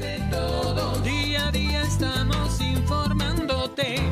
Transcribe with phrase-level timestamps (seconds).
[0.00, 4.09] Entre todos, día a día estamos informándote.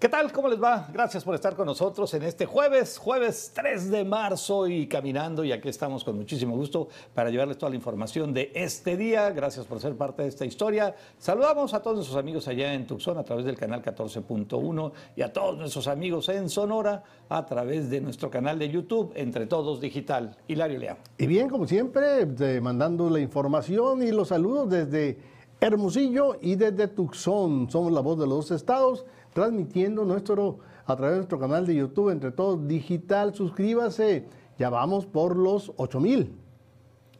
[0.00, 0.32] ¿Qué tal?
[0.32, 0.88] ¿Cómo les va?
[0.90, 5.52] Gracias por estar con nosotros en este jueves, jueves 3 de marzo y caminando y
[5.52, 9.28] aquí estamos con muchísimo gusto para llevarles toda la información de este día.
[9.28, 10.96] Gracias por ser parte de esta historia.
[11.18, 15.34] Saludamos a todos nuestros amigos allá en Tucson a través del canal 14.1 y a
[15.34, 20.34] todos nuestros amigos en Sonora a través de nuestro canal de YouTube Entre Todos Digital.
[20.48, 20.96] Hilario León.
[21.18, 22.24] Y bien, como siempre,
[22.62, 25.18] mandando la información y los saludos desde
[25.60, 27.70] Hermosillo y desde Tucson.
[27.70, 31.74] Somos la voz de los dos estados, transmitiendo nuestro, a través de nuestro canal de
[31.74, 33.34] YouTube Entre Todos Digital.
[33.34, 34.26] Suscríbase,
[34.58, 36.36] ya vamos por los 8000.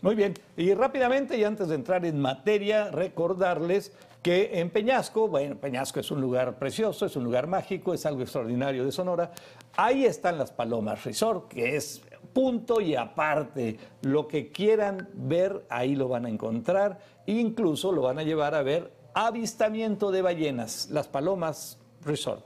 [0.02, 5.56] Muy bien, y rápidamente y antes de entrar en materia, recordarles que en Peñasco, bueno,
[5.56, 9.32] Peñasco es un lugar precioso, es un lugar mágico, es algo extraordinario de Sonora.
[9.76, 13.78] Ahí están las Palomas Resort, que es punto y aparte.
[14.02, 16.98] Lo que quieran ver, ahí lo van a encontrar.
[17.26, 22.42] Incluso lo van a llevar a ver avistamiento de ballenas, las Palomas Resort.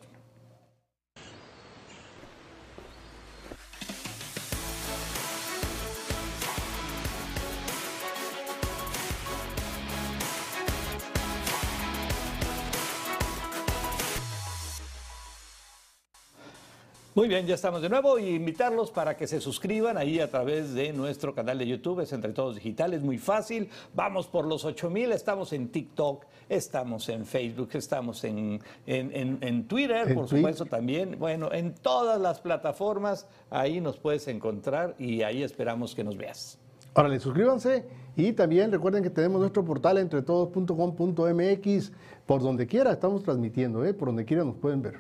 [17.15, 20.75] Muy bien, ya estamos de nuevo y invitarlos para que se suscriban ahí a través
[20.75, 24.65] de nuestro canal de YouTube, es Entre Todos Digital, es muy fácil, vamos por los
[24.65, 30.65] 8000, estamos en TikTok, estamos en Facebook, estamos en, en, en- en Twitter, por supuesto
[30.67, 36.17] también, bueno, en todas las plataformas, ahí nos puedes encontrar y ahí esperamos que nos
[36.17, 36.59] veas.
[36.97, 37.85] Órale, suscríbanse
[38.17, 41.93] y también recuerden que tenemos nuestro portal entretodos.com.mx.
[42.27, 43.93] Por donde quiera estamos transmitiendo, ¿eh?
[43.93, 44.95] por donde quiera nos pueden ver.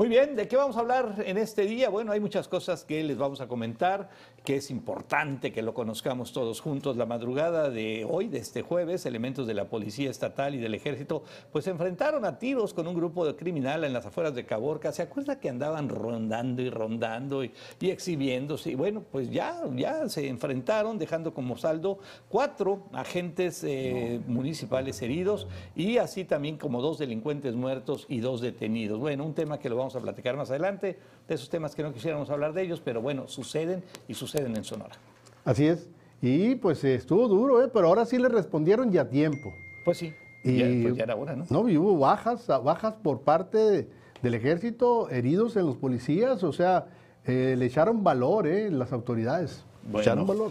[0.00, 1.90] Muy bien, ¿de qué vamos a hablar en este día?
[1.90, 4.08] Bueno, hay muchas cosas que les vamos a comentar,
[4.44, 6.96] que es importante que lo conozcamos todos juntos.
[6.96, 11.22] La madrugada de hoy, de este jueves, elementos de la Policía Estatal y del Ejército,
[11.52, 14.92] pues se enfrentaron a tiros con un grupo de criminal en las afueras de Caborca.
[14.92, 18.70] ¿Se acuerda que andaban rondando y rondando y, y exhibiéndose?
[18.70, 25.46] Y bueno, pues ya, ya se enfrentaron, dejando como saldo cuatro agentes eh, municipales heridos
[25.74, 28.98] y así también como dos delincuentes muertos y dos detenidos.
[28.98, 30.98] Bueno, un tema que lo vamos a platicar más adelante,
[31.30, 34.64] de esos temas que no quisiéramos hablar de ellos, pero bueno, suceden y suceden en
[34.64, 34.96] Sonora.
[35.44, 35.88] Así es.
[36.20, 37.70] Y pues estuvo duro, ¿eh?
[37.72, 39.54] pero ahora sí le respondieron ya a tiempo.
[39.84, 40.12] Pues sí,
[40.44, 41.46] Y ya, pues ya era hora, ¿no?
[41.48, 43.88] No, y hubo bajas, bajas por parte de-
[44.22, 46.86] del ejército, heridos en los policías, o sea,
[47.24, 48.70] eh, le echaron valor, ¿eh?
[48.70, 49.64] Las autoridades.
[49.84, 50.00] Bueno.
[50.00, 50.50] Echaron valor.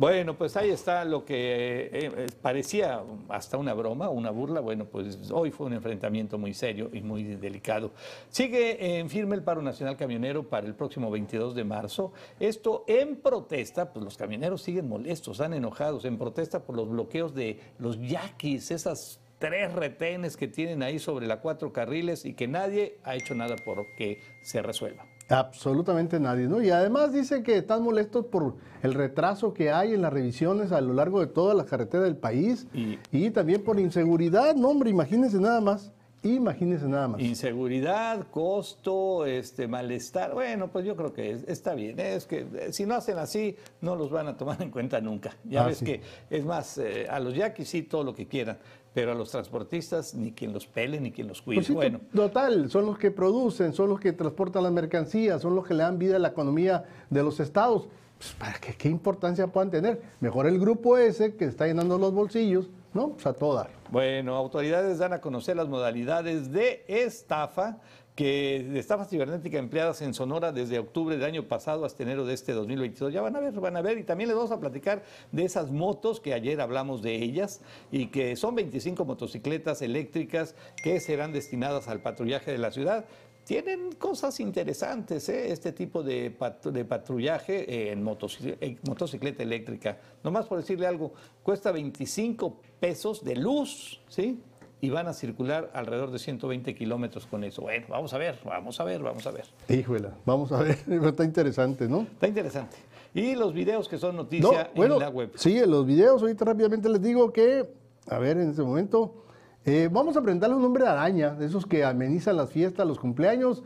[0.00, 4.60] Bueno, pues ahí está lo que eh, eh, parecía hasta una broma, una burla.
[4.60, 7.90] Bueno, pues hoy fue un enfrentamiento muy serio y muy delicado.
[8.30, 12.14] Sigue en firme el paro nacional camionero para el próximo 22 de marzo.
[12.38, 17.34] Esto en protesta, pues los camioneros siguen molestos, están enojados, en protesta por los bloqueos
[17.34, 22.48] de los yaquis, esas tres retenes que tienen ahí sobre la cuatro carriles y que
[22.48, 25.09] nadie ha hecho nada por que se resuelva.
[25.30, 26.60] Absolutamente nadie, ¿no?
[26.60, 30.80] Y además dice que están molestos por el retraso que hay en las revisiones a
[30.80, 34.90] lo largo de todas las carreteras del país Y- y, también por inseguridad, no, hombre,
[34.90, 35.92] imagínense nada más,
[36.22, 37.20] imagínense nada más.
[37.20, 40.34] Inseguridad, costo, este malestar.
[40.34, 41.98] Bueno, pues yo creo que es- está bien.
[42.00, 45.36] Es que eh, si no hacen así, no los van a tomar en cuenta nunca.
[45.44, 45.84] Ya Ah, ves sí.
[45.84, 48.58] que es más, eh, a los yaquis sí todo lo que quieran,
[48.92, 51.58] pero a los transportistas ni quien los pele ni quien los cuide.
[51.58, 55.54] Pues sí, bueno, total, son los que producen, son los que transportan las mercancías, son
[55.54, 57.88] los que le dan vida a la economía de los estados.
[58.18, 60.02] Pues, ¿Para qué, qué importancia puedan tener?
[60.20, 63.10] Mejor el grupo ese que está llenando los bolsillos, ¿no?
[63.10, 63.70] Pues a todo dar.
[63.90, 67.78] Bueno, autoridades dan a conocer las modalidades de estafa
[68.20, 72.34] que de estafa cibernética empleadas en Sonora desde octubre del año pasado hasta enero de
[72.34, 73.14] este 2022.
[73.14, 75.02] Ya van a ver, van a ver y también les vamos a platicar
[75.32, 81.00] de esas motos que ayer hablamos de ellas y que son 25 motocicletas eléctricas que
[81.00, 83.06] serán destinadas al patrullaje de la ciudad.
[83.44, 85.50] Tienen cosas interesantes, ¿eh?
[85.50, 89.98] este tipo de, de patrullaje en motocicleta eléctrica.
[90.22, 94.42] Nomás por decirle algo, cuesta 25 pesos de luz, ¿sí?
[94.82, 97.62] Y van a circular alrededor de 120 kilómetros con eso.
[97.62, 99.44] Bueno, vamos a ver, vamos a ver, vamos a ver.
[99.68, 102.02] Híjole, vamos a ver, está interesante, ¿no?
[102.02, 102.76] Está interesante.
[103.12, 105.32] Y los videos que son noticia No, bueno, en la web.
[105.34, 107.68] sí, en los videos, ahorita rápidamente les digo que,
[108.08, 109.24] a ver, en este momento,
[109.66, 113.62] eh, vamos a presentarle un hombre araña, de esos que amenizan las fiestas, los cumpleaños,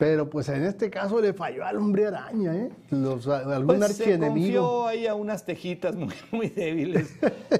[0.00, 2.70] pero pues en este caso le falló al hombre araña, ¿eh?
[2.90, 4.62] Los, algún Pues se archienemigo.
[4.62, 7.14] confió ahí a unas tejitas muy, muy débiles.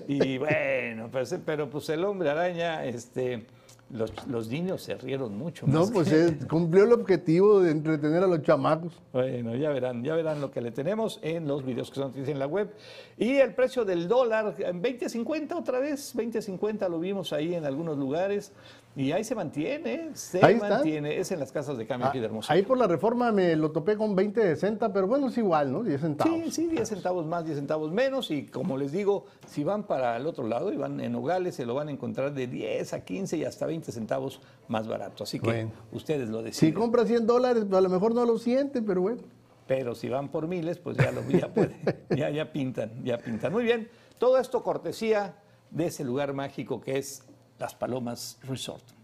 [0.08, 3.44] y bueno, pues, pero pues el hombre araña, este,
[3.92, 5.66] Los, los niños se rieron mucho.
[5.66, 8.98] No, más pues que- cumplió el objetivo de entretener a los chamacos.
[9.12, 12.38] Bueno, ya verán, ya verán lo que le tenemos en los videos que son en
[12.38, 12.70] la web.
[13.18, 17.98] Y el precio del dólar, en 20.50 otra vez, 20.50 lo vimos ahí en algunos
[17.98, 18.52] lugares.
[18.96, 20.68] Y ahí se mantiene, se Ahí está.
[20.68, 21.16] mantiene.
[21.18, 22.52] Es en las casas de cambio aquí de Ah, Hermosillo.
[22.54, 25.72] Ahí por la reforma me lo topé con 20 de 60, pero bueno, es igual,
[25.72, 25.84] ¿no?
[25.84, 26.34] 10 centavos.
[26.46, 28.32] Sí, sí, 10 centavos más, 10 centavos menos.
[28.32, 31.64] Y como les digo, si van para el otro lado y van en Nogales, se
[31.66, 35.22] lo van a encontrar de 10 a 15 y hasta 20 centavos más barato.
[35.22, 35.70] Así que Bueno.
[35.92, 36.74] ustedes lo Si deciden.
[36.74, 39.22] compra 100 dólares, pues a lo mejor no lo siente, pero bueno.
[39.68, 41.76] Pero si van por miles, pues ya lo ya puede,
[42.10, 43.52] ya, ya pintan, ya pintan.
[43.52, 43.88] Muy bien,
[44.18, 45.36] todo esto cortesía
[45.70, 47.22] de ese lugar mágico que es
[47.60, 48.99] Las Palomas Resort.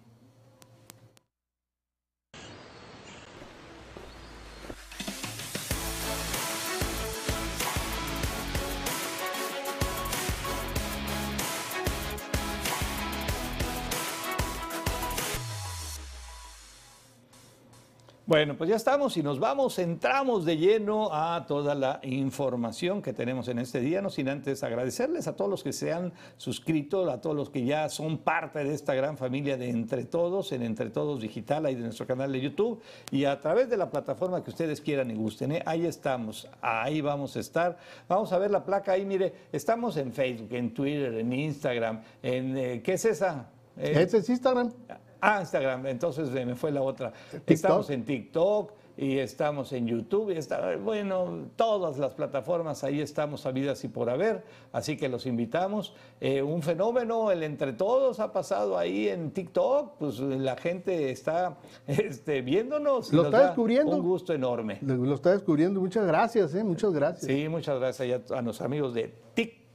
[18.26, 23.12] Bueno, pues ya estamos y nos vamos, entramos de lleno a toda la información que
[23.12, 27.08] tenemos en este día, no sin antes agradecerles a todos los que se han suscrito,
[27.08, 30.64] a todos los que ya son parte de esta gran familia de Entre Todos, en
[30.64, 32.82] Entre Todos Digital, ahí de nuestro canal de YouTube,
[33.12, 35.52] y a través de la plataforma que ustedes quieran y gusten.
[35.52, 35.62] ¿eh?
[35.64, 37.78] Ahí estamos, ahí vamos a estar.
[38.08, 42.58] Vamos a ver la placa ahí, mire, estamos en Facebook, en Twitter, en Instagram, en,
[42.58, 43.50] eh, ¿qué es esa?
[43.76, 44.72] Eh, Este es Instagram.
[45.20, 47.12] Ah, Instagram, entonces eh, me fue la otra.
[47.30, 47.50] TikTok.
[47.50, 53.42] Estamos en TikTok y estamos en YouTube y está, bueno, todas las plataformas ahí estamos
[53.42, 54.42] sabidas y por haber,
[54.72, 55.94] así que los invitamos.
[56.20, 61.58] Eh, un fenómeno, el entre todos ha pasado ahí en TikTok, pues la gente está
[61.86, 63.12] este, viéndonos.
[63.12, 63.96] y ¿Lo está descubriendo?
[63.96, 64.78] Un gusto enorme.
[64.80, 65.80] Lo, lo está descubriendo.
[65.80, 66.64] Muchas gracias, ¿eh?
[66.64, 67.26] Muchas gracias.
[67.26, 69.65] Sí, muchas gracias a, a los amigos de TikTok.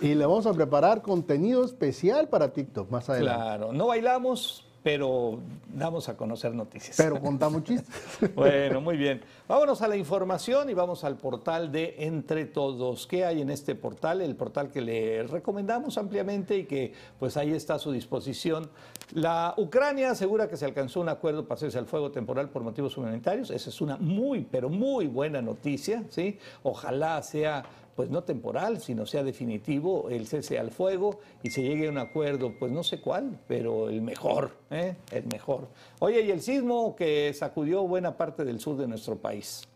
[0.00, 3.42] Y le vamos a preparar contenido especial para TikTok más adelante.
[3.42, 5.40] Claro, no bailamos, pero
[5.74, 6.96] damos a conocer noticias.
[6.96, 7.92] Pero contamos chistes.
[8.36, 9.20] Bueno, muy bien.
[9.48, 13.08] Vámonos a la información y vamos al portal de Entre Todos.
[13.08, 14.20] ¿Qué hay en este portal?
[14.20, 18.70] El portal que le recomendamos ampliamente y que pues ahí está a su disposición.
[19.12, 22.96] La Ucrania asegura que se alcanzó un acuerdo para hacerse al fuego temporal por motivos
[22.96, 23.50] humanitarios.
[23.50, 26.38] Esa es una muy, pero muy buena noticia, ¿sí?
[26.62, 27.64] Ojalá sea
[27.96, 31.96] pues no temporal, sino sea definitivo el cese al fuego y se llegue a un
[31.96, 34.96] acuerdo, pues no sé cuál, pero el mejor, ¿eh?
[35.10, 35.68] el mejor.
[35.98, 39.66] Oye, y el sismo que sacudió buena parte del sur de nuestro país.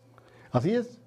[0.51, 0.99] Así es.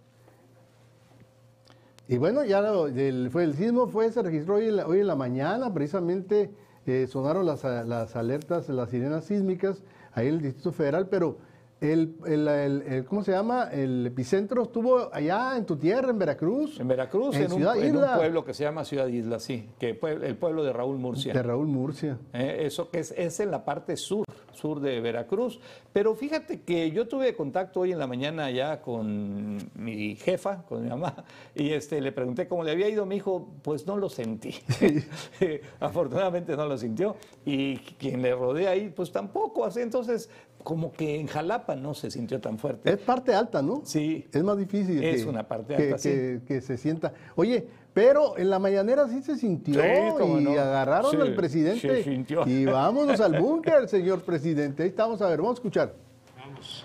[2.08, 6.50] Y bueno, ya el, fue, el sismo fue, se registró hoy en la, mañana, precisamente
[6.84, 9.82] eh, sonaron las, las alertas, las sirenas sísmicas
[10.12, 11.38] ahí en el Distrito Federal, pero
[11.80, 13.68] el, el- el- ¿cómo se llama?
[13.70, 16.80] El epicentro estuvo allá en tu tierra, en Veracruz.
[16.80, 18.16] En Veracruz, En en, un, Ciudad en un Isla.
[18.16, 21.34] pueblo que se llama Ciudad Isla, sí, que el pueblo de Raúl Murcia.
[21.34, 22.18] De Raúl Murcia.
[22.32, 25.60] Eh, eso que es, es en la parte sur, sur de Veracruz.
[25.92, 30.82] Pero fíjate que yo tuve contacto hoy en la mañana ya con mi jefa, con
[30.82, 31.14] mi mamá,
[31.54, 33.04] y este, le pregunté cómo le había ido.
[33.04, 34.54] Me dijo, pues no lo sentí.
[35.80, 37.16] Afortunadamente no lo sintió.
[37.44, 39.64] Y quien le rodea ahí, pues tampoco.
[39.64, 40.30] Así, entonces,
[40.64, 42.90] como que en Jalapa no se sintió tan fuerte.
[42.90, 43.82] Es parte alta, ¿no?
[43.84, 44.26] Sí.
[44.32, 45.04] Es más difícil.
[45.04, 46.08] Es que- una parte que- alta, sí.
[46.08, 47.12] que, que se sienta.
[47.36, 50.50] Oye, pero en la mañanera sí se sintió Sí, y no.
[50.52, 51.80] agarraron Sí, al presidente.
[51.80, 52.48] se sintió.
[52.48, 54.82] Y vámonos al búnker, señor presidente.
[54.82, 55.94] Ahí estamos, a ver, vamos a escuchar.
[56.38, 56.84] Vamos.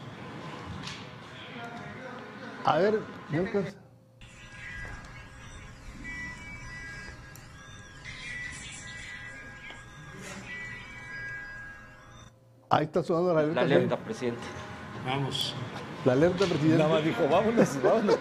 [2.65, 2.99] A ver,
[3.31, 3.43] ¿no
[12.69, 13.61] Ahí está sonando la alerta.
[13.61, 14.41] La alerta, presidente.
[15.05, 15.55] Vamos.
[16.05, 16.77] La alerta, presidente.
[16.77, 18.19] Nada más dijo, vámonos, vámonos.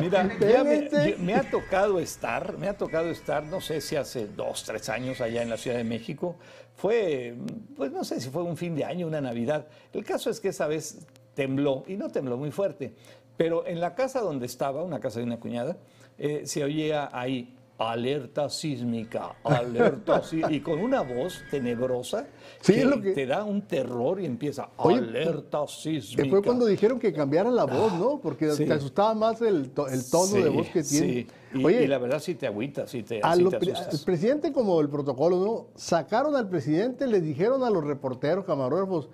[0.00, 4.28] Mira, ya me, me ha tocado estar, me ha tocado estar, no sé si hace
[4.28, 6.36] dos, tres años allá en la Ciudad de México.
[6.76, 7.34] Fue,
[7.76, 9.66] pues no sé si fue un fin de año, una Navidad.
[9.92, 12.94] El caso es que esa vez tembló, y no tembló muy fuerte,
[13.36, 15.76] pero en la casa donde estaba, una casa de una cuñada,
[16.18, 22.26] eh, se oía ahí, alerta sísmica, alerta sísmica, y con una voz tenebrosa
[22.60, 26.28] Sí, que, es lo que- te da un terror y empieza, Oye, alerta Que sísmica.
[26.28, 28.20] fue cuando dijeron que cambiara la voz, ¿no?
[28.20, 28.64] Porque sí.
[28.66, 31.26] te asustaba más el, to- el tono de voz que tiene.
[31.54, 33.70] Y, Oye, y la verdad sí te agüita, sí te, a sí lo te pri-
[33.70, 33.94] asustas.
[34.00, 35.66] el presidente como el protocolo, ¿no?
[35.76, 39.08] Sacaron al presidente, le dijeron a los reporteros, camarógrafos,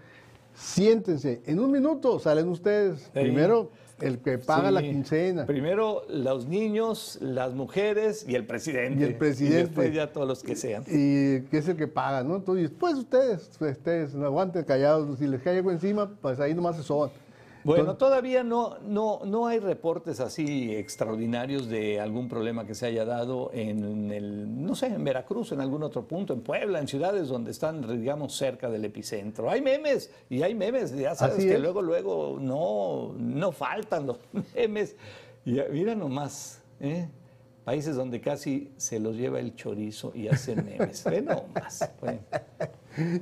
[0.54, 3.10] siéntense, en un minuto salen ustedes.
[3.12, 3.70] Primero,
[4.06, 4.74] el que paga Sí.
[4.74, 5.46] la quincena.
[5.46, 9.00] Primero los niños, las mujeres y el presidente.
[9.00, 9.56] Y el presidente.
[9.64, 10.82] después ya todos los que sean.
[10.86, 12.36] Y que es el que paga, ¿no?
[12.36, 16.76] Entonces, después ustedes, ustedes no aguanten callados, si les cae algo encima, pues ahí nomás
[16.76, 17.10] se soban.
[17.64, 23.06] Bueno, todavía no, no, no hay reportes así extraordinarios de algún problema que se haya
[23.06, 27.28] dado en el, no sé, en Veracruz, en algún otro punto, en Puebla, en ciudades
[27.28, 29.50] donde están, digamos, cerca del epicentro.
[29.50, 31.60] Hay memes, y hay memes, ya sabes Así que es.
[31.60, 34.18] luego, luego no, no faltan los
[34.54, 34.94] memes.
[35.46, 37.08] Y, mira nomás, ¿eh?
[37.64, 41.02] países donde casi se los lleva el chorizo y hacen memes.
[41.04, 41.90] Ve nomás.
[42.00, 42.20] Bueno.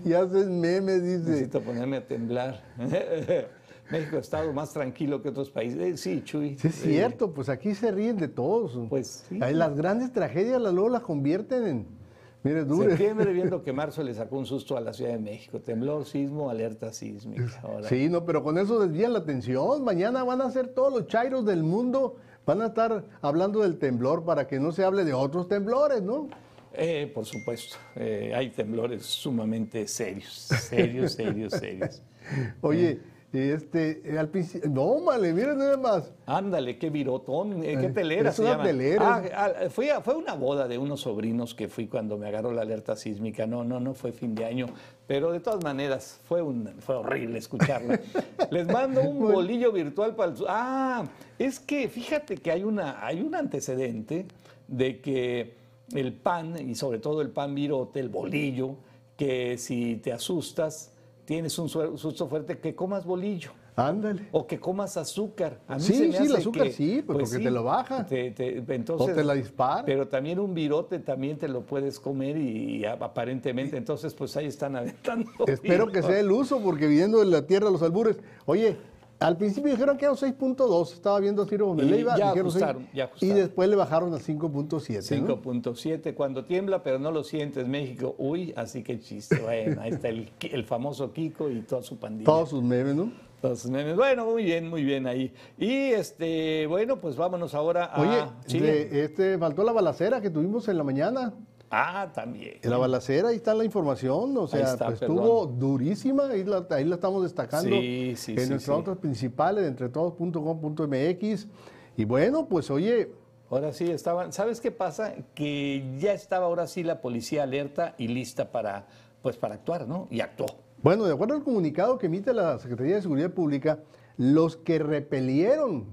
[0.04, 1.30] Y hacen memes, dice.
[1.30, 2.62] Necesito ponerme a temblar.
[3.92, 5.78] México ha estado más tranquilo que otros países.
[5.78, 6.56] Eh, sí, Chuy.
[6.58, 8.76] Sí, es Eh, cierto, pues aquí se ríen de todos.
[8.88, 9.38] Pues sí.
[9.38, 12.02] Las grandes tragedias las luego las convierten en.
[12.44, 12.88] Mire, dure.
[12.88, 15.60] septiembre viendo que marzo le sacó un susto a la Ciudad de México.
[15.60, 17.60] Temblor, sismo, alerta sísmica.
[17.62, 19.84] Ahora, Sí, no, pero con eso desvían la atención.
[19.84, 24.24] Mañana van a ser todos los chairos del mundo, van a estar hablando del temblor
[24.24, 26.28] para que no se hable de otros temblores, ¿no?
[26.74, 30.32] eh, por supuesto, eh, hay temblores sumamente serios.
[30.32, 32.02] Serios, serios, serios.
[32.62, 32.98] Oye,
[33.32, 36.12] este, eh, al principio, no, male, miren nada más.
[36.26, 38.64] Ándale, qué virotón, eh, qué Eh, telera es se una llama.
[38.64, 39.14] telera.
[39.16, 39.22] Ah,
[39.64, 42.62] ah, fui a- fue una boda de unos sobrinos que fui cuando me agarró la
[42.62, 43.46] alerta sísmica.
[43.46, 44.66] No, no, no fue fin de año,
[45.06, 47.98] pero de todas maneras fue, un, fue horrible escucharla.
[48.50, 50.38] Les mando un bolillo virtual para el...
[50.48, 51.04] Ah,
[51.38, 54.26] es que fíjate que hay, una, hay un antecedente
[54.68, 55.54] de que
[55.94, 58.76] el pan, y sobre todo el pan virote, el bolillo,
[59.16, 60.91] que si te asustas,
[61.32, 63.52] tienes un susto fuerte, que comas bolillo.
[63.74, 64.28] Ándale.
[64.32, 65.60] O que comas azúcar.
[65.66, 68.04] A mí Sí, se me sí, el azúcar que, sí, pues, porque te lo baja.
[68.04, 69.82] te- te- entonces, O te la dispara.
[69.86, 74.76] Pero también un virote también te lo puedes comer y, aparentemente, entonces pues ahí están
[74.76, 75.30] aventando.
[75.46, 78.18] Espero que sea el uso, porque viviendo en la tierra los albures.
[78.44, 78.76] Oye,
[79.22, 82.82] al principio dijeron que era 6.2, estaba viendo Ciro Gómez Y Leiva, ya dijeron ajustaron,
[82.86, 83.36] ya y ajustaron.
[83.36, 85.20] después le bajaron a 5.7.
[85.22, 85.42] ¿no?
[85.42, 88.14] 5.7 cuando tiembla, pero no lo sientes México.
[88.18, 89.38] Uy, así que chiste.
[89.40, 92.24] Bueno, ahí está el, el famoso Kiko y toda su pandilla.
[92.26, 93.12] Todos sus memes, ¿no?
[93.40, 93.96] Todos sus memes.
[93.96, 95.32] Bueno, muy bien, muy bien ahí.
[95.58, 98.00] Y este, bueno, pues vámonos ahora a.
[98.00, 98.60] Oye, Sí.
[98.60, 101.32] de- este, faltó la balacera que tuvimos en la mañana.
[101.74, 102.58] Ah, también.
[102.62, 106.66] En la balacera, ahí está la información, o sea, está, pues, estuvo durísima, ahí la,
[106.68, 111.48] ahí la estamos destacando Sí, sí, en sí, nuestras otras principales, entretodos.com.mx.
[111.96, 113.10] Y bueno, pues oye,
[113.52, 114.32] Ahora sí estaban.
[114.32, 115.14] ¿Sabes qué pasa?
[115.34, 118.86] Que ya estaba ahora sí la policía alerta y lista para,
[119.20, 120.08] pues, para actuar, ¿no?
[120.10, 120.46] Y actuó.
[120.82, 123.80] bueno, de acuerdo al comunicado que emite la Secretaría de Seguridad Pública,
[124.16, 125.86] los que repelieron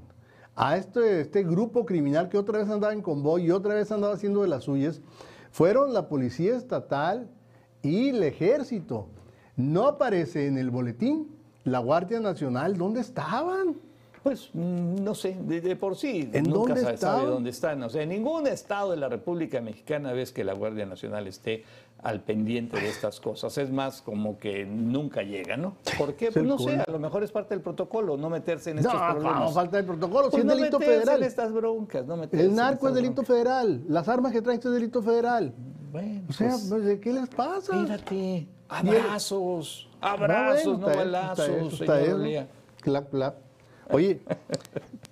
[0.56, 4.14] a este, este grupo criminal que otra vez andaba en convoy y otra vez andaba
[4.14, 5.02] haciendo de las suyas,
[5.52, 7.30] fueron la Policía Estatal
[7.82, 9.08] y el Ejército.
[9.56, 13.76] No aparece en el boletín la Guardia Nacional, ¿dónde estaban?
[14.24, 17.26] Pues mm, no sé, de, de por sí ¿En nunca dónde sabe estaban?
[17.28, 17.84] dónde están.
[17.84, 21.64] O sea, en ningún estado de la República Mexicana ves que la Guardia Nacional esté
[22.04, 23.58] al pendiente de estas cosas.
[23.58, 25.76] Es más como que nunca llega, ¿no?
[25.98, 26.28] ¿Por qué?
[26.28, 28.78] Es Pues el no sé, a lo mejor es parte del protocolo, no meterse en
[28.78, 29.54] No, estos no, problemas.
[29.54, 31.22] falta de protocolo, si Pues es no delito meterse federal.
[31.22, 34.60] en estas broncas, no meterse El en narco es delito federal, las armas que traen
[34.60, 35.54] es delito federal.
[35.92, 37.76] Bueno, O sea, pues, pues, ¿de ¿qué les pasa?
[37.82, 38.48] Espérate.
[38.70, 39.90] Abrazos.
[40.02, 42.48] Abrazos, no, bueno, está eso, balazos, señor.
[42.82, 43.36] Clap, clap.
[43.92, 44.22] Oye,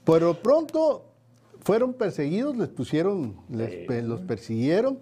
[0.06, 1.04] pero pronto
[1.62, 5.00] fueron perseguidos, les pusieron, les los persiguieron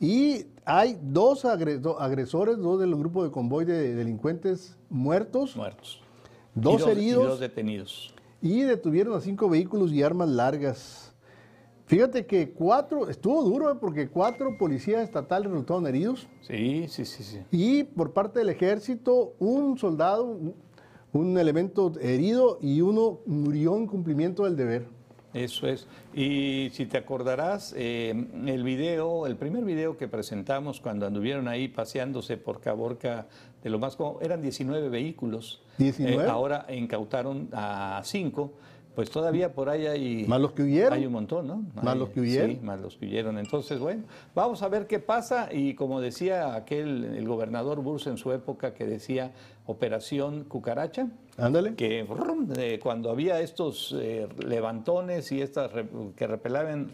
[0.00, 6.00] y hay dos agre- agresores, dos del grupo de convoy de delincuentes muertos, Muertos.
[6.54, 8.14] dos, Y y heridos dos detenidos.
[8.42, 11.12] y detuvieron a cinco vehículos y armas largas.
[11.86, 13.76] Fíjate que cuatro, estuvo duro ¿eh?
[13.80, 16.28] porque cuatro policías estatales resultaron heridos.
[16.42, 17.38] Sí, sí, sí, sí.
[17.50, 20.38] Y por parte del ejército, un soldado,
[21.12, 24.86] un- elemento herido y uno murió en cumplimiento del deber.
[25.34, 25.86] Eso es.
[26.14, 28.14] Y si te acordarás, eh,
[28.46, 33.26] el video, el primer video que presentamos cuando anduvieron ahí paseándose por Caborca,
[33.62, 35.60] de lo más eran 19 vehículos.
[35.76, 36.24] 19.
[36.24, 38.52] Eh, ahora incautaron a 5.
[38.98, 40.24] Pues todavía por ahí hay...
[40.26, 40.92] Más los que huyeron.
[40.92, 41.62] Hay un montón, ¿no?
[41.84, 42.50] Más los que huyeron.
[42.50, 43.38] Sí, más los que huyeron.
[43.38, 44.02] Entonces, bueno,
[44.34, 45.50] vamos a ver qué pasa.
[45.52, 49.30] Y como decía aquel, el gobernador Burs en su época, que decía
[49.66, 51.76] Operación Cucaracha, Ándale.
[51.76, 52.48] que brum,
[52.82, 55.86] cuando había estos eh, levantones y estas re-
[56.16, 56.90] que repelaban,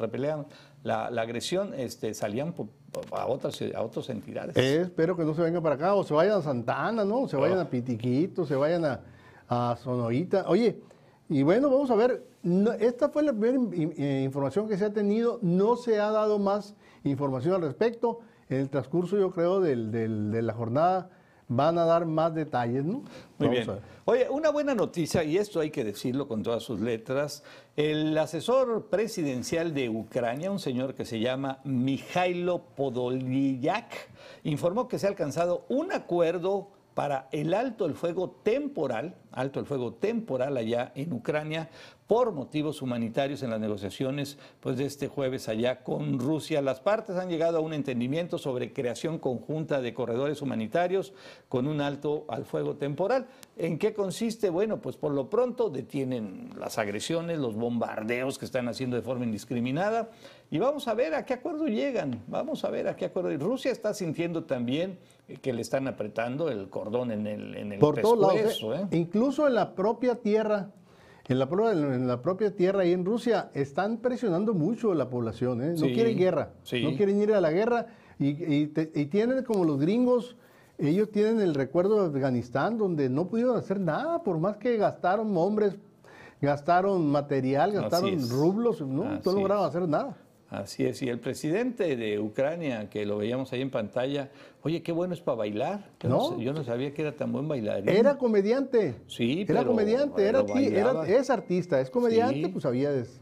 [0.82, 2.68] la, la agresión, este, salían po-
[3.12, 4.54] a otras, a otras entidades.
[4.58, 7.26] Eh, espero que no se vengan para acá o se vayan a Santana, ¿no?
[7.28, 7.62] Se vayan Oh.
[7.62, 9.00] a Pitiquito, se vayan a,
[9.48, 10.44] a Sonorita.
[10.48, 10.80] Oye,
[11.28, 12.22] y bueno, vamos a ver.
[12.42, 13.58] no- esta fue la primera
[13.96, 15.38] eh, información que se ha tenido.
[15.42, 18.20] No se ha dado más información al respecto.
[18.50, 21.10] En el transcurso, yo creo, del- del- de la jornada
[21.48, 23.02] van a dar más detalles, ¿no?
[23.38, 23.78] Muy Vamos bien.
[24.06, 27.42] Oye, una buena noticia, y esto hay que decirlo con todas sus letras,
[27.76, 33.92] el asesor presidencial de Ucrania, un señor que se llama Mikhailo Podolyak,
[34.44, 39.66] informó que se ha alcanzado un acuerdo para el alto el fuego temporal, alto el
[39.66, 41.68] fuego temporal allá en Ucrania
[42.06, 46.60] por motivos humanitarios en las negociaciones pues de este jueves allá con Rusia.
[46.62, 51.14] Las partes han llegado a un entendimiento sobre creación conjunta de corredores humanitarios
[51.48, 53.26] con un alto al fuego temporal.
[53.56, 54.50] ¿En qué consiste?
[54.50, 59.24] Bueno, pues por lo pronto detienen las agresiones, los bombardeos que están haciendo de forma
[59.24, 60.10] indiscriminada
[60.50, 62.22] y vamos a ver a qué acuerdo llegan.
[62.28, 63.36] Vamos a ver a qué acuerdo.
[63.38, 64.98] Rusia está sintiendo también
[65.40, 68.86] que le están apretando el cordón en el, en el Por lados, pescuezo, ¿eh?
[68.90, 68.96] ¿eh?
[68.98, 70.70] incluso en la propia tierra,
[71.26, 75.62] en la, en la propia tierra ahí en Rusia, están presionando mucho a la población,
[75.62, 75.70] ¿eh?
[75.70, 76.82] no Sí, quieren guerra, sí.
[76.84, 77.86] no quieren ir a la guerra
[78.18, 80.36] y, y te- y tienen como los gringos,
[80.76, 85.34] ellos tienen el recuerdo de Afganistán donde no pudieron hacer nada, por más que gastaron
[85.38, 85.76] hombres,
[86.42, 90.16] gastaron material, gastaron rublos, no, no lograron hacer nada.
[90.62, 94.30] Así es, y el presidente de Ucrania, que lo veíamos ahí en pantalla,
[94.62, 95.90] oye, qué bueno es para bailar.
[96.00, 96.36] Yo no, ¿No?
[96.38, 97.88] sé- yo no sabía que era tan buen bailarín.
[97.88, 98.94] Era comediante.
[99.08, 102.48] Sí, Era pero, comediante, era, era- es artista, es comediante, Sí.
[102.48, 103.20] pues sabía de eso.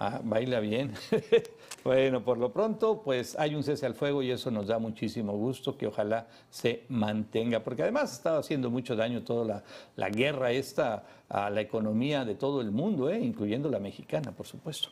[0.00, 0.92] Ah, baila bien.
[1.84, 5.32] bueno, por lo pronto, pues hay un cese al fuego y eso nos da muchísimo
[5.36, 9.64] gusto que ojalá se mantenga, porque además estaba haciendo mucho daño toda la,
[9.96, 13.18] la guerra esta a la economía de todo el mundo, ¿eh?
[13.18, 14.90] incluyendo la mexicana, por supuesto.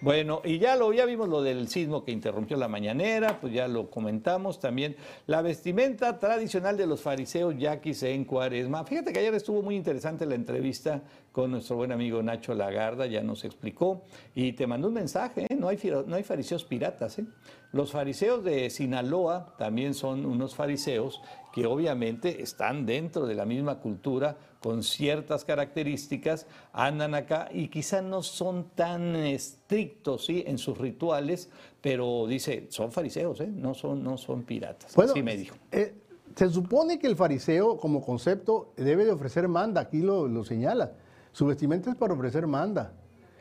[0.00, 3.68] Bueno, y ya lo ya vimos lo del sismo que interrumpió la mañanera, pues ya
[3.68, 4.96] lo comentamos también.
[5.26, 8.84] La vestimenta tradicional de los fariseos yaquis en Cuaresma.
[8.84, 13.22] Fíjate que ayer estuvo muy interesante la entrevista con nuestro buen amigo Nacho Lagarda, ya
[13.22, 15.56] nos explicó y te mandó un mensaje, ¿eh?
[15.56, 17.18] no, hay, no hay fariseos piratas.
[17.18, 17.24] ¿eh?
[17.72, 21.20] Los fariseos de Sinaloa también son unos fariseos
[21.52, 28.00] que obviamente están dentro de la misma cultura, con ciertas características, andan acá y quizá
[28.00, 30.42] no son tan estrictos ¿sí?
[30.46, 31.50] en sus rituales,
[31.82, 33.50] pero dice, son fariseos, ¿eh?
[33.54, 34.94] no, son, no son piratas.
[34.94, 35.54] Bueno, Así me dijo.
[35.70, 35.92] eh,
[36.34, 40.92] se supone que el fariseo, como concepto, debe de ofrecer manda, aquí lo, lo señala.
[41.32, 42.94] Su vestimenta es para ofrecer manda.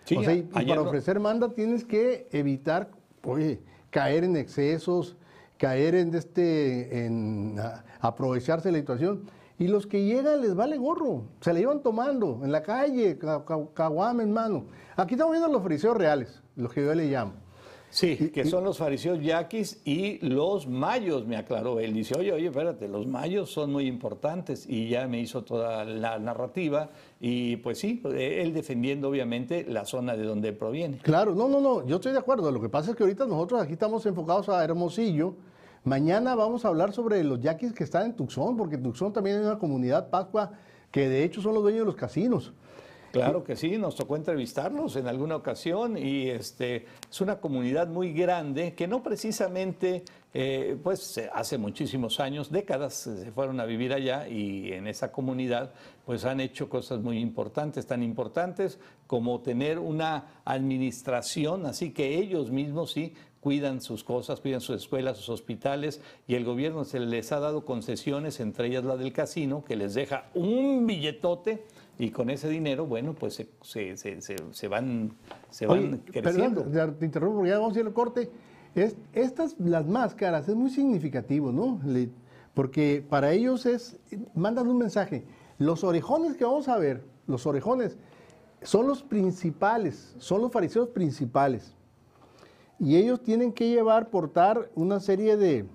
[0.03, 2.89] Sí, o sea, y, para no- ofrecer manda tienes que evitar,
[3.23, 5.15] oye, caer en excesos,
[5.57, 9.21] caer en este, en a- aprovecharse de la situación.
[9.59, 13.45] Y los que llegan les vale gorro, se la llevan tomando en la calle, ca-
[13.45, 14.65] ca- caguama en mano.
[14.95, 17.33] Aquí estamos viendo los fariseos reales, los que yo le llamo.
[17.91, 21.79] Sí, que son los fariseos yaquis y los mayos, me aclaró.
[21.79, 25.85] Él dice, oye, oye, espérate, los mayos son muy importantes y ya me hizo toda
[25.85, 26.89] la narrativa
[27.19, 30.97] y pues sí, él defendiendo obviamente la zona de donde proviene.
[31.03, 32.51] Claro, no, no, no, yo estoy de acuerdo.
[32.51, 35.35] Lo que pasa es que ahorita nosotros aquí estamos enfocados a Hermosillo.
[35.85, 39.45] Mañana vamos a hablar sobre los yaquis que están en Tucson, porque Tucson también es
[39.45, 40.51] una comunidad pascua
[40.89, 42.53] que de hecho son los dueños de los casinos.
[43.11, 48.11] Claro que sí, nos tocó entrevistarlos en alguna ocasión y este es una comunidad muy
[48.11, 53.93] grande que no precisamente, eh, pues hace muchísimos años, décadas, eh, se fueron a vivir
[53.93, 55.73] allá y en esa comunidad
[56.07, 62.49] pues han hecho cosas muy importantes, tan importantes como tener una administración, así que ellos
[62.49, 63.13] mismos sí
[63.43, 67.65] cuidan sus cosas, cuidan sus escuelas, sus hospitales, y el gobierno se les ha dado
[67.65, 71.65] concesiones, entre ellas la del casino, que les deja un billetote,
[71.99, 75.11] y con ese dinero, bueno, pues se, se- se- se- van,
[75.49, 76.63] se van creciendo.
[76.63, 78.31] perdón, te interrumpo porque ya vamos a ir al corte.
[78.75, 81.79] Es- estas, las máscaras, es muy significativo, ¿no?
[81.85, 82.09] Le-
[82.53, 83.97] porque para ellos es,
[84.33, 85.25] mandan un mensaje.
[85.59, 87.97] Los orejones que vamos a ver, los orejones,
[88.61, 91.75] son los principales, son los fariseos principales.
[92.79, 95.65] Y ellos tienen que llevar, portar una serie de,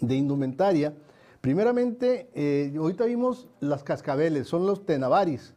[0.00, 0.94] de indumentaria.
[1.40, 5.54] Primeramente, eh, ahorita vimos las cascabeles, son los tenabaris,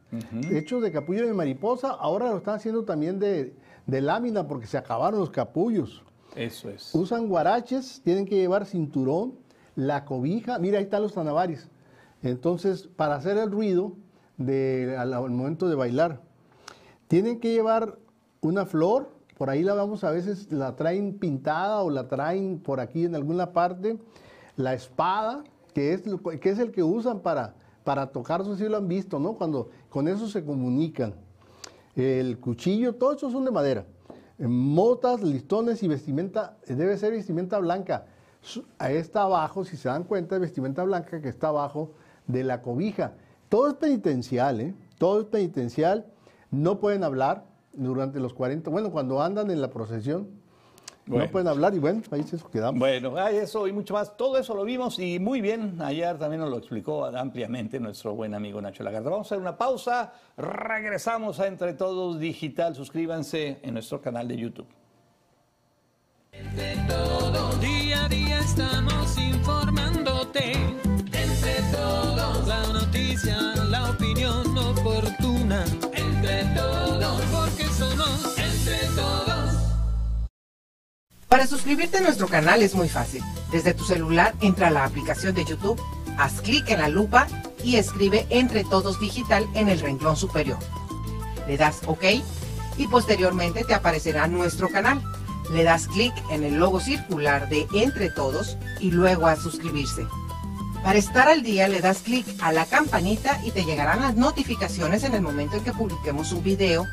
[0.52, 1.90] hechos de capullo de mariposa.
[1.90, 3.56] Ahora lo están haciendo también de,
[3.88, 6.04] de lámina porque se acabaron los capullos.
[6.36, 6.94] Eso es.
[6.94, 9.34] Usan guaraches, tienen que llevar cinturón,
[9.76, 10.60] la cobija.
[10.60, 11.70] Mira, ahí están los tanabaris.
[12.22, 13.94] Entonces, para hacer el ruido
[14.38, 16.22] de, al, al momento de bailar,
[17.08, 17.98] tienen que llevar
[18.42, 19.10] una flor.
[19.42, 23.16] Por ahí la vamos a veces, la traen pintada o la traen por aquí en
[23.16, 23.98] alguna parte.
[24.56, 26.04] La espada, que es,
[26.40, 29.34] que es el que usan para, para tocar, eso sí lo han visto, ¿no?
[29.34, 31.16] Cuando con eso se comunican.
[31.96, 33.88] El cuchillo, todo eso son de madera.
[34.38, 38.06] Motas, listones y vestimenta, debe ser vestimenta blanca.
[38.80, 41.94] Está abajo, si se dan cuenta, es vestimenta blanca que está abajo
[42.28, 43.14] de la cobija.
[43.50, 44.76] Todo es penitencial, ¿eh?
[45.00, 46.06] Todo es penitencial.
[46.52, 50.42] No pueden hablar durante los 40, bueno, cuando andan en la procesión.
[51.06, 52.80] No pueden hablar y bueno, ahí se quedamos.
[52.80, 54.16] Bueno, hay eso y mucho más.
[54.16, 55.82] Todo eso lo vimos y muy bien.
[55.82, 59.10] Ayer también nos lo explicó ampliamente nuestro buen amigo Nacho Lagarde.
[59.10, 60.14] Vamos a hacer una pausa.
[60.38, 62.76] Regresamos a Entre Todos Digital.
[62.76, 64.68] Suscríbanse en nuestro canal de YouTube.
[66.32, 70.54] Entre todos, día a día estamos informándote.
[70.54, 73.38] Entre todos, la noticia,
[73.70, 75.66] la opinión oportuna.
[81.32, 83.24] Para suscribirte a nuestro canal es muy fácil.
[83.54, 85.82] Desde tu celular entra a la aplicación de YouTube,
[86.18, 87.26] haz clic en la lupa
[87.64, 90.58] y escribe Entre Todos Digital en el renglón superior.
[91.48, 92.04] Le das OK
[92.78, 95.02] y posteriormente te aparecerá nuestro canal.
[95.54, 100.06] Le das clic en el logo circular de Entre Todos y luego a suscribirse.
[100.84, 105.06] Para estar al día le das clic a la campanita y te llegarán las notificaciones
[105.06, 106.86] en el momento en que publiquemos un video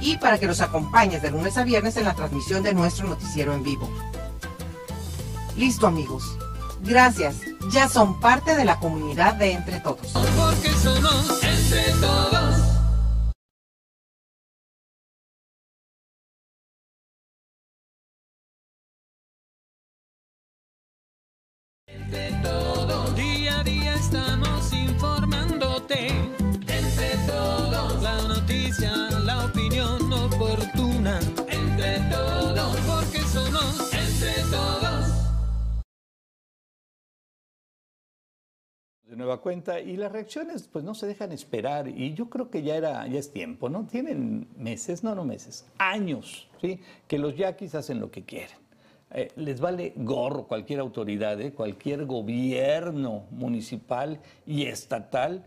[0.00, 3.54] y para que nos acompañes de lunes a viernes en la transmisión de nuestro noticiero
[3.54, 3.88] en vivo.
[5.56, 6.24] Listo amigos.
[6.82, 7.36] Gracias.
[7.70, 10.12] Ya son parte de la comunidad de Entre Todos.
[10.12, 12.55] Porque somos entre todos.
[39.26, 42.76] Nueva cuenta y las reacciones pues no se dejan esperar y yo creo que ya
[42.76, 43.84] era ya es tiempo, ¿no?
[43.84, 46.78] Tienen meses, no, no meses, años, ¿sí?
[47.08, 48.56] Que los yaquis hacen lo que quieren.
[49.10, 51.52] Eh, les vale gorro cualquier autoridad, ¿eh?
[51.52, 55.44] cualquier gobierno municipal y estatal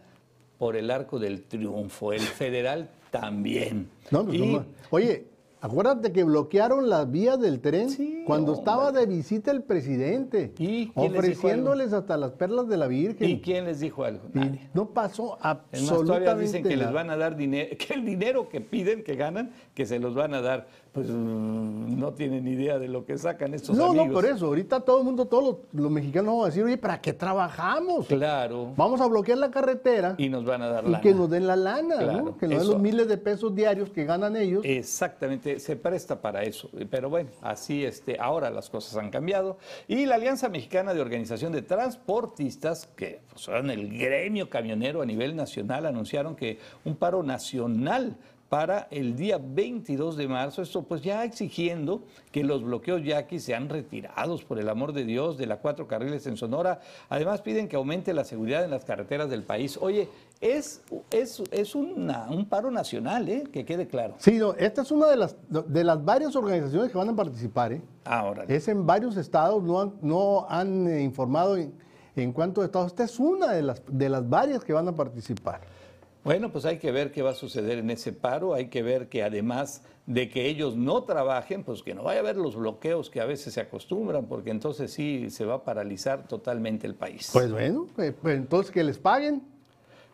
[0.57, 3.89] por el arco del triunfo, el federal también.
[4.11, 4.65] No, pues, Y- no.
[4.89, 5.25] Oye,
[5.61, 8.61] acuérdate que bloquearon las vías del tren Sí, cuando hombre.
[8.61, 13.29] estaba de visita el presidente, ¿Y ofreciéndoles hasta las perlas de la Virgen.
[13.29, 14.23] ¿Y quién les dijo algo?
[14.33, 14.69] Y Nadie.
[14.73, 16.91] no pasó absolutamente todavía dicen que les nada.
[16.91, 20.33] van a dar dinero, que el dinero que piden, que ganan, que se los van
[20.33, 20.67] a dar.
[20.91, 24.07] Pues mm, no tienen idea de lo que sacan estos No, amigos.
[24.07, 24.47] no, por eso.
[24.47, 28.07] Ahorita todo el mundo, todos los, los mexicanos vamos a decir, oye, ¿para qué trabajamos?
[28.07, 28.73] Claro.
[28.75, 31.01] Vamos a bloquear la carretera Y nos van a dar y lana.
[31.01, 32.37] que nos den la lana, Claro, ¿no?
[32.37, 34.61] Que nos den los miles de pesos diarios que ganan ellos.
[34.65, 36.69] Exactamente, se presta para eso.
[36.91, 39.57] Pero bueno, así este, ahora las cosas han cambiado.
[39.87, 45.05] Y la Alianza Mexicana de Organización de Transportistas, que pues, son el gremio camionero a
[45.05, 48.17] nivel nacional, anunciaron que un paro nacional
[48.49, 53.69] para el día 22 de marzo, esto pues ya exigiendo que los bloqueos yaquis sean
[53.69, 56.81] retirados, por el amor de Dios, de la cuatro carriles en Sonora.
[57.09, 59.77] Además piden que aumente la seguridad en las carreteras del país.
[59.79, 60.09] Oye,
[60.41, 63.43] es, es, es una- un paro nacional, ¿eh?
[63.51, 64.15] que quede claro.
[64.19, 67.73] Sí, no, esta es una de las, de las varias organizaciones que van a participar,
[67.73, 67.81] ¿eh?
[68.05, 71.73] Ahora, Es en varios estados, no han, no han eh, informado en,
[72.15, 72.87] en cuántos estados.
[72.87, 75.61] Esta es una de las, de las varias que van a participar.
[76.23, 79.09] bueno, pues hay que ver qué va a suceder en ese paro, hay que ver
[79.09, 83.09] que además de que ellos no trabajen, pues que no vaya a haber los bloqueos
[83.09, 87.29] que a veces se acostumbran, porque entonces sí se va a paralizar totalmente el país.
[87.33, 89.43] Pues bueno, eh, pues entonces que les paguen.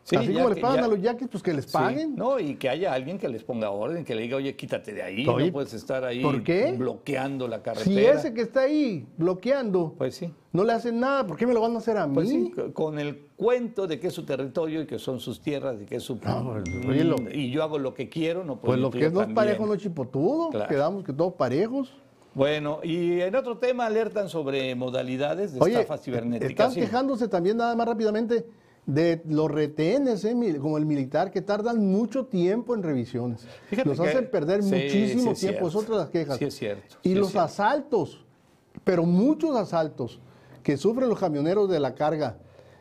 [0.08, 1.72] Sí, Así ya como les que- pagan ya- a los yaquis, pues que les Sí,
[1.72, 2.14] paguen.
[2.14, 5.02] no, y que haya alguien que les ponga orden, que le diga, oye, quítate de
[5.02, 6.76] ahí, no puedes estar ahí ¿por qué?
[6.78, 8.12] bloqueando la si carretera.
[8.12, 10.32] ese que está ahí bloqueando Pues sí.
[10.52, 12.14] no le hacen nada, ¿por qué me lo van a hacer a mí?
[12.14, 15.42] Pues sí, c- con el cuento de que es su territorio y que son sus
[15.42, 16.14] tierras y que es su...
[16.24, 19.06] No, pues, oye, lo- y yo hago lo que quiero, no puedo Pues lo que
[19.06, 20.50] es no es parejo, no es chipotudo.
[20.50, 20.68] Claro.
[20.68, 21.92] Quedamos que todos parejos.
[22.32, 26.50] Bueno, y en otro tema alertan sobre modalidades de Oye, estafas cibernéticas.
[26.50, 26.80] están sí.
[26.80, 28.46] quejándose también nada más rápidamente
[28.86, 30.34] de los retenes, ¿eh?
[30.60, 33.46] como el militar, que tardan mucho tiempo en revisiones.
[33.68, 36.38] Fíjate que- hacen perder sí, muchísimo sí tiempo, es otra de las quejas.
[36.38, 37.44] Sí es cierto, Y los cierto.
[37.44, 38.24] asaltos,
[38.84, 40.20] pero muchos asaltos
[40.62, 42.38] que sufren los camioneros de la carga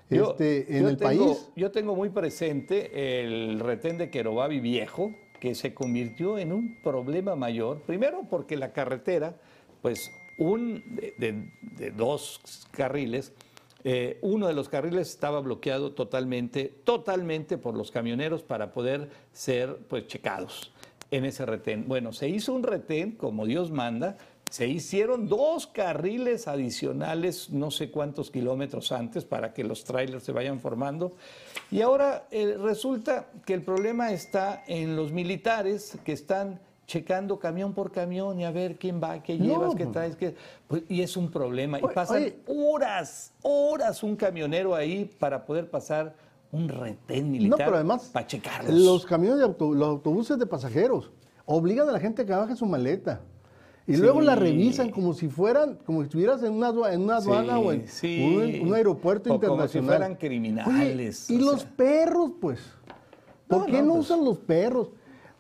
[0.09, 1.49] Yo- este, en yo el tengo- país.
[1.55, 7.35] Yo tengo muy presente el retén de Querobabi viejo, que se convirtió en un problema
[7.35, 7.81] mayor.
[7.81, 9.35] Primero porque la carretera,
[9.81, 12.39] pues un de, de- de dos
[12.71, 13.33] carriles,
[13.87, 19.77] eh, uno de los carriles estaba bloqueado totalmente, totalmente por los camioneros para poder ser
[19.87, 20.71] pues checados
[21.11, 21.87] en ese retén.
[21.87, 24.17] Bueno, se hizo un retén como Dios manda,
[24.49, 30.31] se hicieron dos carriles adicionales, no sé cuántos kilómetros antes, para que los trailers se
[30.31, 31.13] vayan formando.
[31.69, 37.73] Y ahora eh, resulta que el problema está en los militares que están checando camión
[37.73, 40.35] por camión y a ver quién va, qué No, llevas, qué traes, qué...
[40.67, 41.79] pues, y es un problema.
[41.79, 42.39] Y pasan oye.
[42.47, 46.15] horas, horas un camionero ahí para poder pasar
[46.51, 48.73] un retén No, militar pero además, para checarlos.
[48.79, 51.11] los camiones de auto- los autobuses de pasajeros
[51.45, 53.21] obligan a la gente a que baje su maleta.
[53.87, 54.01] Y Sí.
[54.01, 57.59] luego la revisan como si fueran, como si estuvieras en una, en una Sí, aduana
[57.59, 58.59] o en sí.
[58.61, 59.45] un, un aeropuerto O como si
[59.77, 59.87] internacional.
[59.89, 62.59] fueran criminales, Oye, y los perros, pues.
[63.47, 64.05] ¿Por No, qué no, no, pues.
[64.05, 64.89] usan los perros?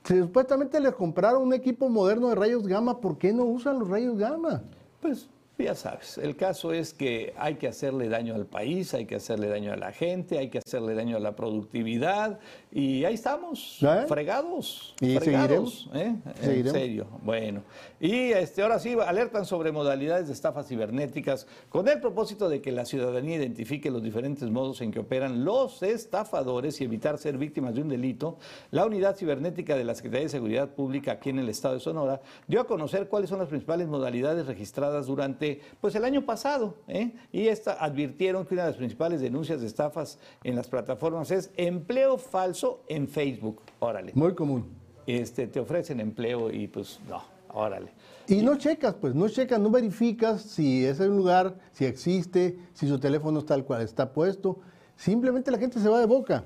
[0.05, 3.89] Si supuestamente les compraron un equipo moderno de rayos gamma, ¿por qué no usan los
[3.89, 4.61] rayos gamma?
[5.01, 9.15] Pues Ya sabes, el caso es que hay que hacerle daño al país, hay que
[9.15, 12.39] hacerle daño a la gente, hay que hacerle daño a la productividad
[12.73, 14.03] y ahí estamos, ¿Eh?
[14.05, 14.93] fregados.
[14.99, 16.13] Y fregados, ¿eh?
[16.43, 17.07] En serio.
[17.23, 17.63] Bueno,
[18.01, 22.73] y este, ahora sí, alertan sobre modalidades de estafas cibernéticas con el propósito de que
[22.73, 27.75] la ciudadanía identifique los diferentes modos en que operan los estafadores y evitar ser víctimas
[27.75, 28.37] de un delito.
[28.71, 32.21] La unidad cibernética de la Secretaría de Seguridad Pública aquí en el estado de Sonora
[32.45, 35.44] dio a conocer cuáles son las principales modalidades registradas durante
[35.81, 36.75] pues, el año pasado.
[36.87, 37.11] ¿eh?
[37.31, 41.51] Y esta, advirtieron que una de las principales denuncias de estafas en las plataformas es
[41.55, 43.61] empleo falso en Facebook.
[43.79, 44.11] Órale.
[44.15, 44.65] Muy común.
[45.07, 47.91] Este, te ofrecen empleo y pues no, órale.
[48.27, 52.99] Y no checas, pues, no checas, no verificas si ese lugar, si existe, si su
[52.99, 54.59] teléfono está tal cual está puesto.
[54.95, 56.43] Simplemente la gente se va de boca.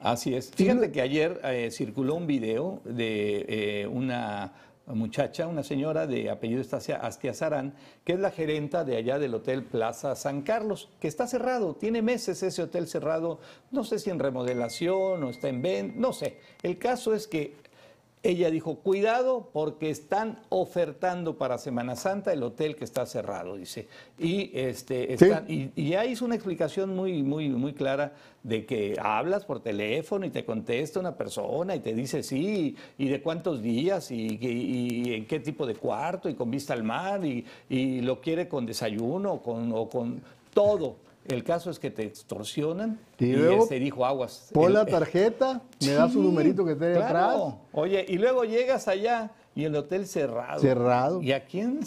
[0.00, 0.50] Así es.
[0.50, 4.52] Fíjate que ayer eh, circuló un video de eh, una
[4.94, 6.62] muchacha, una señora de apellido
[7.00, 11.74] Astiazarán, que es la gerenta de allá del Hotel Plaza San Carlos, que está cerrado,
[11.74, 13.40] tiene meses ese hotel cerrado,
[13.72, 16.38] no sé si en remodelación o está en venta, no sé.
[16.62, 17.56] El caso es que
[18.22, 23.86] ella dijo, cuidado porque están ofertando para Semana Santa el hotel que está cerrado, dice.
[24.18, 25.24] Y, este, Sí.
[25.26, 29.60] están- y, y ya hizo una explicación muy, muy, muy clara de que hablas por
[29.60, 34.38] teléfono y te contesta una persona y te dice sí, y de cuántos días, y,
[34.40, 38.20] y- y en qué tipo de cuarto, y con vista al mar, y, y lo
[38.20, 40.20] quiere con desayuno o con, o con
[40.52, 40.96] todo.
[41.28, 44.50] El caso es que te extorsionan Y y, luego, este, dijo aguas.
[44.52, 47.06] Pon la tarjeta, me da su numerito que esté claro.
[47.06, 47.54] atrás.
[47.72, 50.60] Oye, y luego llegas allá y el hotel cerrado.
[50.60, 51.22] Cerrado.
[51.22, 51.80] ¿Y a quién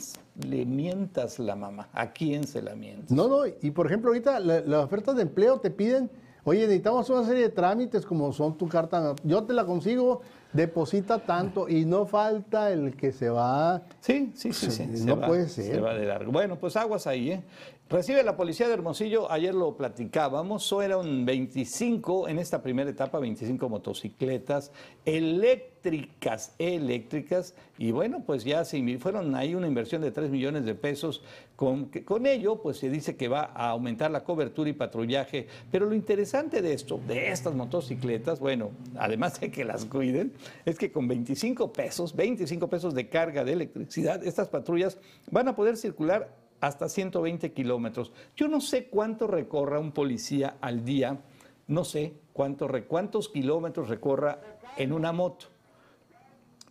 [0.48, 1.90] le mientas la mamá?
[1.94, 3.12] ¿A quién se la mientas?
[3.12, 6.10] No, no, y por ejemplo, ahorita la- las ofertas de empleo te piden,
[6.44, 10.22] oye, necesitamos una serie de trámites como son tu carta, yo te la consigo,
[10.52, 13.84] deposita tanto y no falta el que se va.
[14.00, 14.90] Sí, sí, sí, sí.
[14.96, 15.76] Sí, no puede ser.
[15.76, 16.32] Se va de largo.
[16.32, 17.44] Bueno, pues aguas ahí, ¿eh?
[17.90, 23.68] Recibe la policía de Hermosillo, ayer lo platicábamos, fueron 25, en esta primera etapa, 25
[23.68, 24.72] motocicletas
[25.06, 30.76] eléctricas, eléctricas, y bueno, pues ya se fueron ahí una inversión de 3 millones de
[30.76, 31.24] pesos,
[31.56, 35.88] con, con ello pues se dice que va a aumentar la cobertura y patrullaje, pero
[35.88, 40.92] lo interesante de esto, de estas motocicletas, bueno, además de que las cuiden, es que
[40.92, 45.00] con 25 pesos, 25 pesos de carga de electricidad, estas patrullas
[45.32, 48.12] van a poder circular hasta 120 kilómetros.
[48.36, 51.20] Yo no sé cuánto recorra un policía al día,
[51.68, 54.40] no sé cuánto, cuántos kilómetros recorra
[54.78, 55.48] en una moto.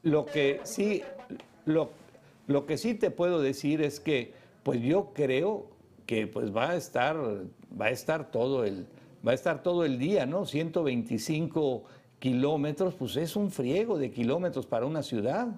[0.02, 1.02] Lo que sí,
[1.64, 5.66] lo que sí te puedo decir es que, pues yo creo
[6.08, 7.16] que pues va a estar,
[7.78, 8.86] va a estar todo el,
[9.26, 10.46] va a estar todo el día, ¿no?
[10.46, 11.84] 125
[12.18, 15.48] kilómetros, pues es un friego de kilómetros para una ciudad.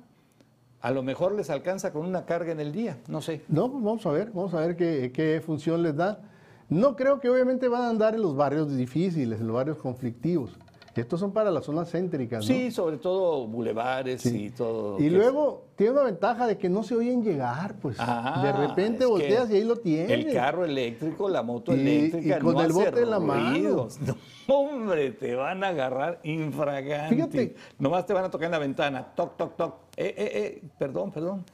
[0.80, 3.42] A lo mejor les alcanza con una carga en el día, no sé.
[3.48, 6.22] No, pues vamos a ver, vamos a ver qué, qué función les da.
[6.70, 10.56] No creo que obviamente van a andar en los barrios difíciles, en los barrios conflictivos.
[10.96, 12.46] Estos son para las zonas céntricas, ¿no?
[12.55, 14.46] Sí, sobre todo bulevares Sí.
[14.46, 15.00] y todo.
[15.00, 17.96] Y es- luego tiene una ventaja de que no se oyen llegar, pues.
[18.00, 20.11] Ah, de repente volteas y ahí lo tienes.
[20.11, 23.20] El carro eléctrico, la moto Y- eléctrica, y con no el hace bote en la
[23.20, 23.88] mano.
[24.48, 27.14] No, hombre, te van a agarrar infragante.
[27.14, 27.55] Fíjate.
[27.79, 29.74] Nomás te van a tocar en la ventana, toc, toc, toc.
[29.96, 31.44] Eh, eh, eh, perdón, perdón.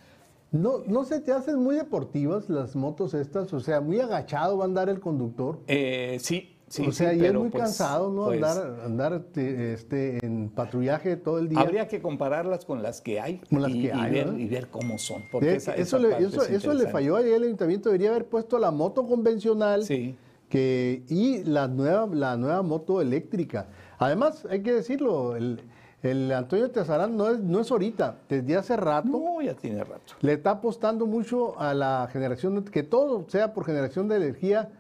[0.51, 4.65] No, no se te hacen muy deportivas las motos estas, o sea, muy agachado va
[4.65, 5.59] a andar el conductor.
[5.67, 8.25] Eh, sí, sí, o sea, sí, y es muy pues- cansado, ¿no?
[8.27, 11.61] pues, andar andar te- este, en patrullaje todo el día.
[11.61, 14.39] Habría que compararlas con las que hay, Con las y, que y hay, ver, ¿verdad?
[14.39, 15.23] y ver cómo son.
[15.31, 18.11] Porque De- esa- eso, esa le, eso, es eso le falló ayer el ayuntamiento, debería
[18.11, 20.17] haber puesto la moto convencional Sí.
[20.49, 23.67] que, y la nueva, la nueva moto eléctrica.
[23.99, 25.61] Además, hay que decirlo, el,
[26.03, 29.09] el Antonio Tezarán no es, no es ahorita, desde hace rato.
[29.09, 30.15] No, ya tiene rato.
[30.21, 34.71] Le está apostando mucho a la generación, que todo sea por generación de energía,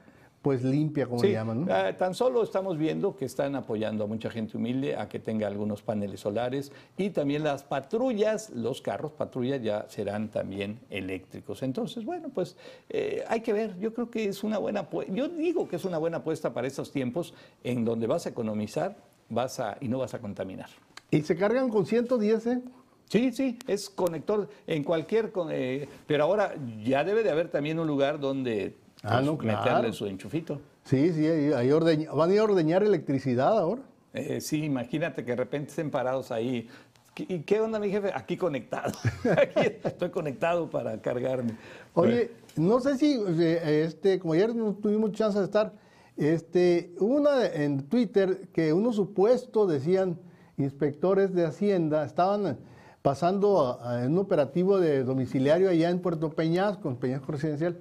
[0.46, 1.74] pues limpia, como Sí, le llaman, ¿no?
[1.74, 5.48] ah, tan solo estamos viendo que están apoyando a mucha gente humilde a que tenga
[5.48, 11.64] algunos paneles solares y también las patrullas, los carros patrullas ya serán también eléctricos.
[11.64, 12.56] Entonces, bueno, pues
[12.90, 13.76] eh, hay que ver.
[13.80, 15.12] Yo creo que es una buena apuesta.
[15.12, 18.94] Yo digo que es una buena apuesta para estos tiempos en donde vas a economizar
[19.28, 20.68] vas a, y no vas a contaminar.
[21.10, 22.62] Y se cargan con 110, ¿eh?
[23.08, 26.54] Sí, sí, es conector en cualquier, eh, pero ahora
[26.84, 29.64] ya debe de haber también un lugar donde Ah, pues, no, claro.
[29.64, 30.60] meterle su enchufito.
[30.84, 33.82] Sí, sí, ahí- ahí ordeñ- van a ir a ordeñar electricidad ahora.
[34.14, 36.68] Eh, sí, imagínate que de repente estén parados ahí.
[37.14, 38.10] ¿Qué- ¿Y qué onda, mi jefe?
[38.14, 38.92] Aquí conectado.
[39.40, 41.56] Aquí estoy conectado para cargarme.
[41.94, 45.72] Oye, no sé si, eh, este, como ayer no tuvimos chance de estar,
[46.16, 50.18] este, una en Twitter que unos supuestos, decían,
[50.56, 52.58] inspectores de Hacienda estaban
[53.02, 57.76] pasando a- a- en un operativo de domiciliario allá en Puerto Peñasco, en Peñasco Residencial,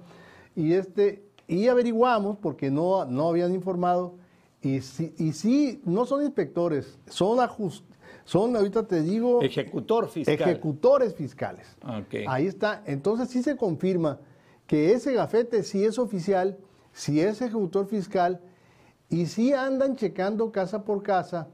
[0.56, 4.14] y, este, y averiguamos, porque no, no habían informado,
[4.62, 7.84] y sí, y sí, no son inspectores, son ajust,
[8.24, 10.34] son, ahorita te digo, Ejecutor fiscal.
[10.34, 11.76] ejecutores fiscales.
[12.26, 12.82] Ahí está.
[12.84, 14.18] Entonces sí se confirma
[14.66, 16.58] que ese gafete sí es oficial,
[16.92, 18.40] sí es ejecutor fiscal
[19.08, 21.46] y sí andan checando casa por casa,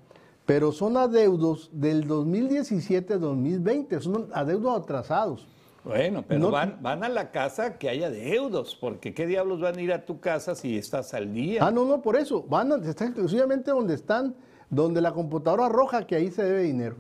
[0.47, 5.47] pero son adeudos del 2017 2020, son adeudos atrasados.
[5.85, 9.77] Bueno, pero No- van, van a la casa que haya deudos, porque ¿qué diablos van
[9.79, 11.67] a ir a tu casa si estás al día?
[11.67, 12.43] Ah, no, no, por eso.
[12.49, 14.35] Van a, está exclusivamente donde están,
[14.71, 16.97] donde la computadora arroja que ahí se debe dinero.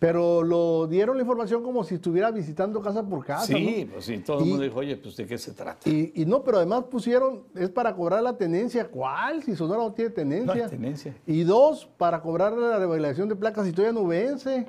[0.00, 3.46] Pero lo dieron la información como si estuviera visitando casa por casa.
[3.46, 3.92] sí, ¿no?
[3.94, 5.88] pues sí, todo el Y- mundo dijo, oye, pues ¿de qué se trata?
[5.90, 8.86] Y, y no, pero además pusieron, es para cobrar la tenencia.
[8.88, 9.42] ¿Cuál?
[9.42, 10.54] Si Sonora no tiene tenencia.
[10.54, 11.16] No hay tenencia.
[11.26, 14.66] Y dos, para cobrar la revelación de placas si todavía no vence.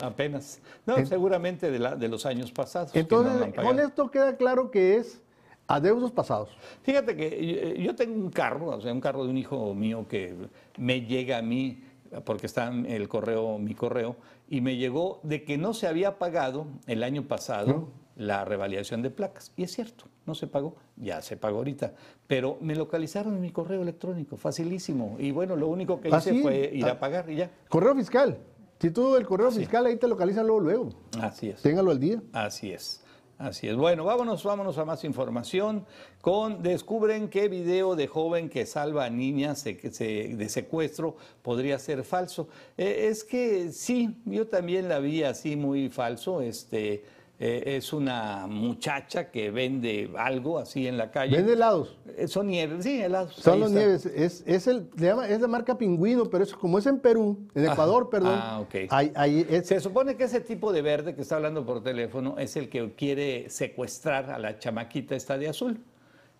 [0.00, 0.60] Apenas.
[0.86, 2.94] No, En- seguramente de, la- de los años pasados.
[2.94, 3.68] no Entonces, pagado.
[3.68, 5.20] con esto queda claro que es
[5.66, 6.50] adeudos pasados.
[6.82, 10.06] Fíjate que yo, yo tengo un carro, o sea, un carro de un hijo mío
[10.08, 10.34] que
[10.78, 11.82] me llega a mí,
[12.24, 14.16] porque está en el correo, mi correo,
[14.48, 19.10] y me llegó de que no se había pagado el año pasado la revalidación de
[19.10, 19.52] placas.
[19.56, 21.92] Y es cierto, no se pagó, ya se pagó ahorita.
[22.26, 25.16] Pero me localizaron en mi correo electrónico, facilísimo.
[25.18, 26.40] Y bueno, lo único que ¿Ah, hice sí?
[26.42, 26.92] fue ir Ah.
[26.92, 27.50] a pagar y ya.
[27.68, 28.38] Correo fiscal.
[28.80, 30.88] Si tú el correo fiscal ahí te localizan luego, luego.
[31.20, 31.62] Así es.
[31.62, 32.22] Téngalo al día.
[32.32, 33.02] Así es.
[33.38, 33.76] Así es.
[33.76, 35.84] Bueno, vámonos, vámonos a más información.
[36.20, 41.16] Con descubren qué video de joven que salva a niñas se- que se- de secuestro
[41.42, 42.48] podría ser falso.
[42.76, 46.40] Eh, es que sí, yo también la vi así muy falso.
[46.40, 47.04] Este
[47.40, 51.36] eh, es una muchacha que vende algo así en la calle.
[51.36, 51.96] Vende helados.
[52.16, 53.34] Eh, Son nieves, sí, helados.
[53.34, 53.78] Son los está.
[53.80, 54.06] nieves.
[54.06, 57.38] Es, es, el, le llama- es de marca Pingüino, pero es, como es en Perú,
[57.54, 58.34] en Ecuador, perdón.
[58.42, 58.74] ah, ok.
[58.90, 62.36] ahí- ahí es- Se supone que ese tipo de verde que está hablando por teléfono
[62.38, 65.78] es el que quiere secuestrar a la chamaquita esta de azul.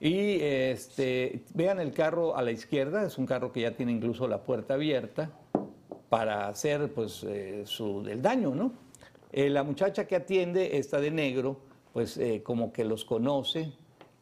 [0.01, 4.27] Y este, vean el carro a la izquierda, es un carro que ya tiene incluso
[4.29, 5.31] la puerta abierta
[6.09, 8.73] para hacer pues eh, su, el daño, ¿no?
[9.33, 11.61] Eh, la muchacha que atiende, esta de negro,
[11.93, 13.73] pues eh, como que los conoce,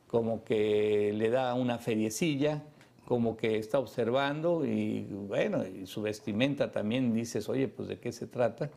[0.06, 2.64] como que le da una feriecilla,
[3.06, 8.26] como que está observando y bueno, su vestimenta también dices, oye, pues de qué se
[8.26, 8.70] trata.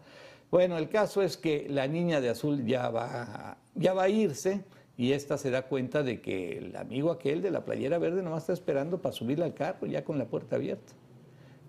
[0.51, 4.63] Bueno, el caso es que la niña de azul ya va, ya va a irse
[4.97, 8.43] y esta se da cuenta de que el amigo aquel de la playera verde nomás
[8.43, 10.93] está esperando para subirla al carro ya con la puerta abierta.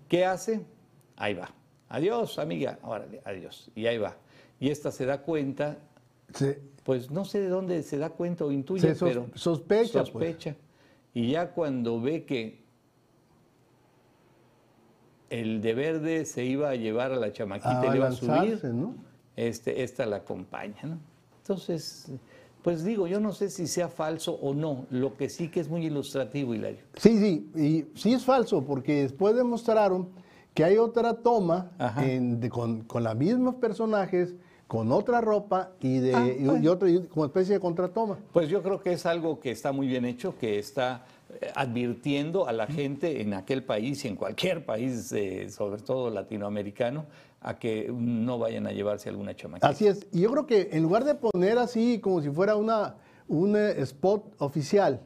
[0.07, 0.61] ¿Qué hace?
[1.15, 1.49] Ahí va.
[1.89, 2.79] Adiós, amiga.
[2.83, 3.71] Órale, adiós.
[3.75, 4.17] Y ahí va.
[4.61, 5.79] Y esta se da cuenta,
[6.33, 9.99] se- pues no sé de dónde se da cuenta o intuye, Se sos- pero sospecha,
[10.03, 10.09] pues.
[10.11, 10.55] sospecha.
[11.13, 12.61] Y ya cuando ve que
[15.29, 18.63] el de verde se iba a llevar a la chamaquita y le iba a subir,
[18.65, 18.95] ¿no?
[19.35, 20.97] este, esta la acompaña, ¿no?
[21.41, 22.11] Entonces,
[22.61, 25.69] pues digo, yo no sé si sea falso o no, lo que sí que es
[25.69, 26.79] muy ilustrativo, Hilario.
[26.97, 30.09] Sí, sí, y sí es falso, porque después demostraron
[30.53, 32.05] que hay otra toma Ajá.
[32.05, 34.35] en- de- con, con los mismos personajes,
[34.71, 36.63] con otra ropa y, de, Ah, y- bueno.
[36.63, 38.17] y otra, y como especie de contratoma.
[38.31, 41.03] Pues yo creo que es algo que está muy bien hecho, que está
[41.41, 46.09] eh, advirtiendo a la gente en aquel país y en cualquier país, eh, sobre todo
[46.09, 47.05] latinoamericano,
[47.41, 49.67] a que no vayan a llevarse alguna chamaquita.
[49.67, 52.95] Así es, y yo creo que en lugar de poner así como si fuera una,
[53.27, 55.01] un eh, spot oficial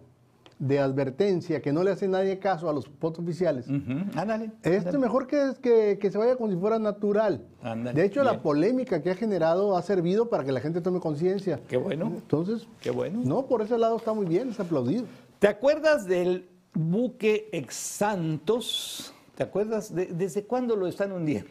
[0.68, 3.68] de advertencia, que no le hace nadie caso a los spots oficiales,
[4.16, 4.52] Ándale.
[4.64, 4.98] Este ándale.
[4.98, 7.46] mejor que, que, que se vaya como si fuera natural.
[7.62, 11.00] Ándale, de hecho, la polémica que ha generado ha servido para que la gente tome
[11.00, 11.60] conciencia.
[11.68, 12.08] Qué bueno.
[12.16, 13.22] Entonces, Qué bueno.
[13.24, 15.06] no, por ese lado está muy bien, es aplaudido.
[15.40, 19.14] ¿Te acuerdas del buque Ex Santos?
[19.36, 19.94] ¿Te acuerdas?
[19.94, 21.50] de- ¿Desde cuándo lo están hundiendo?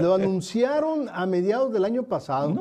[0.00, 2.54] Lo anunciaron a mediados del año pasado.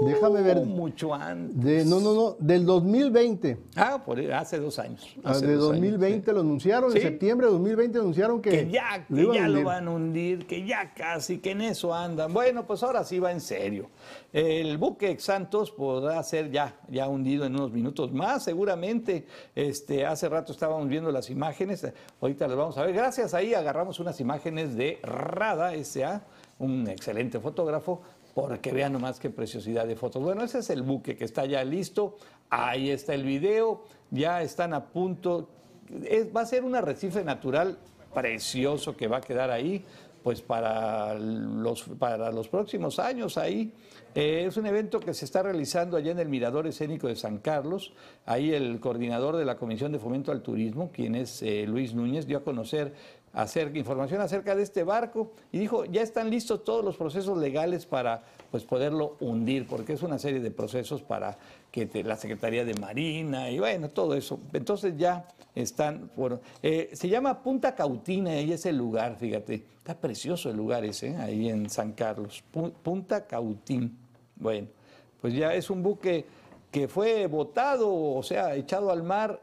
[0.00, 0.60] Déjame ver.
[0.64, 1.62] Mucho antes.
[1.62, 3.58] De, no, no, no, del 2020.
[3.76, 5.06] Ah, por hace dos años.
[5.22, 6.34] Ah, hace de dos años, 2020 sí.
[6.34, 6.98] lo anunciaron, Sí.
[6.98, 10.66] en septiembre de 2020 anunciaron que, que ya, que ya lo van a hundir, que
[10.66, 12.32] ya casi, que en eso andan.
[12.32, 13.90] Bueno, pues ahora sí va en serio.
[14.32, 19.26] El buque Santos podrá ser ya, ya hundido en unos minutos más, seguramente.
[19.54, 21.86] Este, hace rato estábamos viendo las imágenes,
[22.20, 22.94] ahorita las vamos a ver.
[22.94, 26.22] Gracias ahí agarramos unas imágenes de Rada S.A.,
[26.58, 28.02] un excelente fotógrafo,
[28.34, 30.22] porque vean nomás qué preciosidad de fotos.
[30.22, 32.16] Bueno, ese es el buque que está ya listo.
[32.48, 35.48] Ahí está el video, ya están a punto
[36.34, 37.78] va a ser un arrecife natural
[38.14, 39.84] precioso que va a quedar ahí,
[40.22, 43.72] pues para los, para los próximos años ahí.
[44.14, 47.38] Eh, es un evento que se está realizando allá en el Mirador Escénico de San
[47.38, 47.92] Carlos.
[48.26, 52.26] Ahí el coordinador de la Comisión de Fomento al Turismo, quien es eh, Luis Núñez,
[52.26, 52.92] dio a conocer
[53.32, 57.86] acerca, información acerca de este barco y dijo, ya están listos todos los procesos legales
[57.86, 61.38] para pues, poderlo hundir, porque es una serie de procesos para
[61.70, 64.40] que la Secretaría de Marina y bueno, todo eso.
[64.52, 69.94] Entonces ya están, bueno, eh, se llama Punta Cautina y es el lugar, fíjate, está
[69.94, 71.16] precioso el lugar ese, ¿eh?
[71.16, 73.96] ahí en San Carlos, Pu- Punta Cautín.
[74.36, 74.66] Bueno,
[75.20, 76.24] pues ya es un buque
[76.70, 79.40] que fue botado, o sea, echado al mar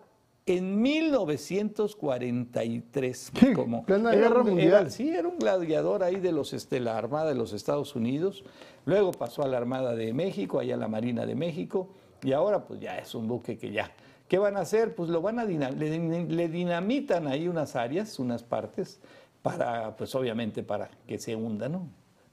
[0.48, 3.32] en 1943.
[3.40, 4.82] Sí, como, era guerra mundial.
[4.82, 8.44] era- sí, era un gladiador ahí de, los, este, la Armada de los Estados Unidos.
[8.86, 11.90] Luego pasó a la Armada de México, allá a la Marina de México.
[12.24, 13.92] Y ahora pues ya es un buque que ya.
[14.28, 14.96] ¿Qué van a hacer?
[14.96, 19.00] Pues lo van a dina- le, le dinamitan ahí unas áreas, unas partes,
[19.42, 21.88] para, pues obviamente para que se hunda, ¿no?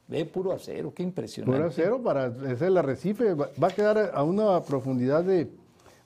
[0.08, 1.58] Ve puro acero, qué impresionante.
[1.58, 5.48] Por acero para hacer el arrecife va a quedar a una profundidad de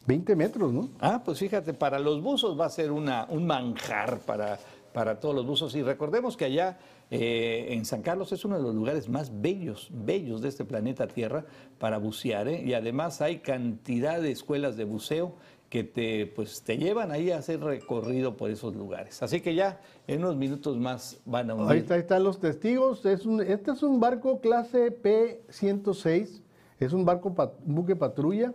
[0.09, 0.89] 20 metros, ¿no?
[1.01, 4.59] Ah, pues fíjate, para los buzos va a ser una, un manjar para,
[4.95, 5.75] para todos los buzos.
[5.75, 6.79] Y recordemos que allá
[7.11, 11.07] eh, en San Carlos es uno de los lugares más bellos, bellos de este planeta
[11.09, 11.45] Tierra
[11.79, 12.49] para bucear.
[12.49, 12.63] ¿eh?
[12.65, 15.35] Y además hay cantidad de escuelas de buceo
[15.69, 19.23] que te, pues, te llevan ahí a hacer recorrido por esos lugares.
[19.23, 21.71] Así que ya en unos minutos más van a unir.
[21.71, 23.05] Ahí, está, ahí están los testigos.
[23.05, 26.41] Es un, este es un barco clase P-106.
[26.81, 27.35] Es un barco,
[27.67, 28.55] un buque patrulla.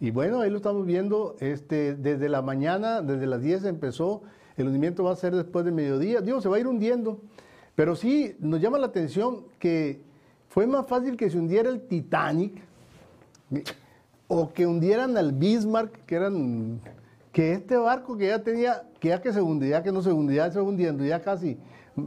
[0.00, 1.36] Y bueno, ahí lo estamos viendo.
[1.40, 4.22] Este, desde la mañana, desde las 10 empezó.
[4.56, 6.20] El hundimiento va a ser después del mediodía.
[6.20, 7.20] Digo, se va a ir hundiendo.
[7.74, 10.00] Pero sí, nos llama la atención que
[10.48, 12.60] fue más fácil que se hundiera el Titanic
[14.26, 16.80] o que hundieran al Bismarck, que eran
[17.32, 20.50] que este barco que ya tenía, que ya que se hundía, que no se hundía,
[20.50, 21.58] se hundiendo, ya casi.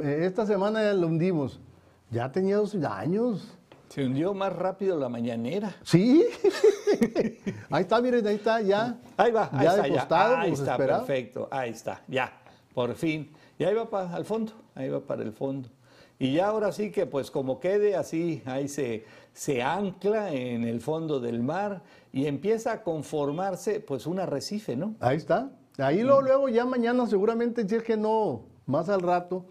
[0.04, 1.62] eh, Esta semana ya lo hundimos.
[2.10, 3.58] Ya tenía dos años.
[3.92, 5.76] Se hundió más rápido la mañanera.
[5.84, 6.26] Sí.
[7.70, 8.98] ahí está, miren, ahí está, ya.
[9.18, 10.40] Ahí va, ahí ya está, de ya.
[10.40, 11.06] Ahí está, esperaba.
[11.06, 12.32] perfecto, ahí está, ya,
[12.74, 13.30] por fin.
[13.60, 15.68] Y ahí va para al fondo, ahí va para el fondo.
[16.18, 20.80] Y ya ahora sí que pues como quede así, ahí se, se ancla en el
[20.80, 21.82] fondo del mar
[22.14, 24.96] y empieza a conformarse pues un arrecife, ¿no?
[25.02, 25.52] Ahí está.
[25.78, 29.46] Ahí luego, luego, ya mañana seguramente, si es que no, más al rato,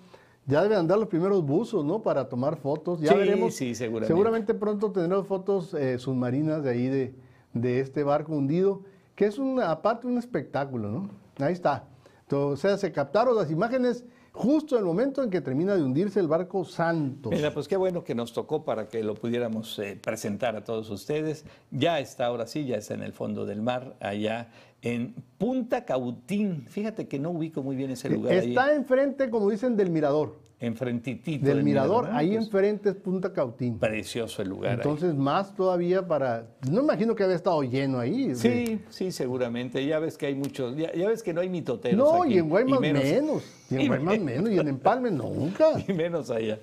[0.46, 2.02] ya deben andar los primeros buzos, ¿no?
[2.02, 3.00] Para tomar fotos.
[3.00, 3.54] Ya Sí, veremos.
[3.54, 4.12] sí, seguramente.
[4.12, 7.14] Seguramente pronto tendremos fotos eh, submarinas de ahí de,
[7.52, 8.82] de este barco hundido,
[9.14, 11.10] que es un, aparte un espectáculo, ¿no?
[11.44, 11.84] Ahí está.
[12.22, 15.82] Entonces, o sea, se captaron las imágenes justo en el momento en que termina de
[15.82, 17.32] hundirse el barco Santos.
[17.32, 20.88] Mira, pues qué bueno que nos tocó para que lo pudiéramos eh, presentar a todos
[20.90, 21.44] ustedes.
[21.72, 24.48] Ya está, ahora sí, ya está en el fondo del mar, allá
[24.82, 26.64] en Punta Cautín.
[26.68, 28.48] Fíjate que no ubico muy bien ese lugar ahí.
[28.50, 30.38] Está enfrente, como dicen, del mirador.
[30.62, 33.78] enfrentitito Del mirador, ahí Pues, enfrente es Punta Cautín.
[33.78, 34.72] Precioso el lugar.
[34.72, 34.76] ahí.
[34.76, 36.46] Entonces, más todavía para.
[36.70, 38.28] No imagino que había estado lleno ahí.
[38.28, 39.84] de- Sí, sí, seguramente.
[39.86, 42.38] Ya ves que hay muchos, ya, ya ves que no hay mitoteros No, aquí, y
[42.38, 44.50] en Guaymas menos, menos, Y en Guaymas menos.
[44.50, 45.66] Y en Empalme nunca.
[45.88, 46.58] y menos allá.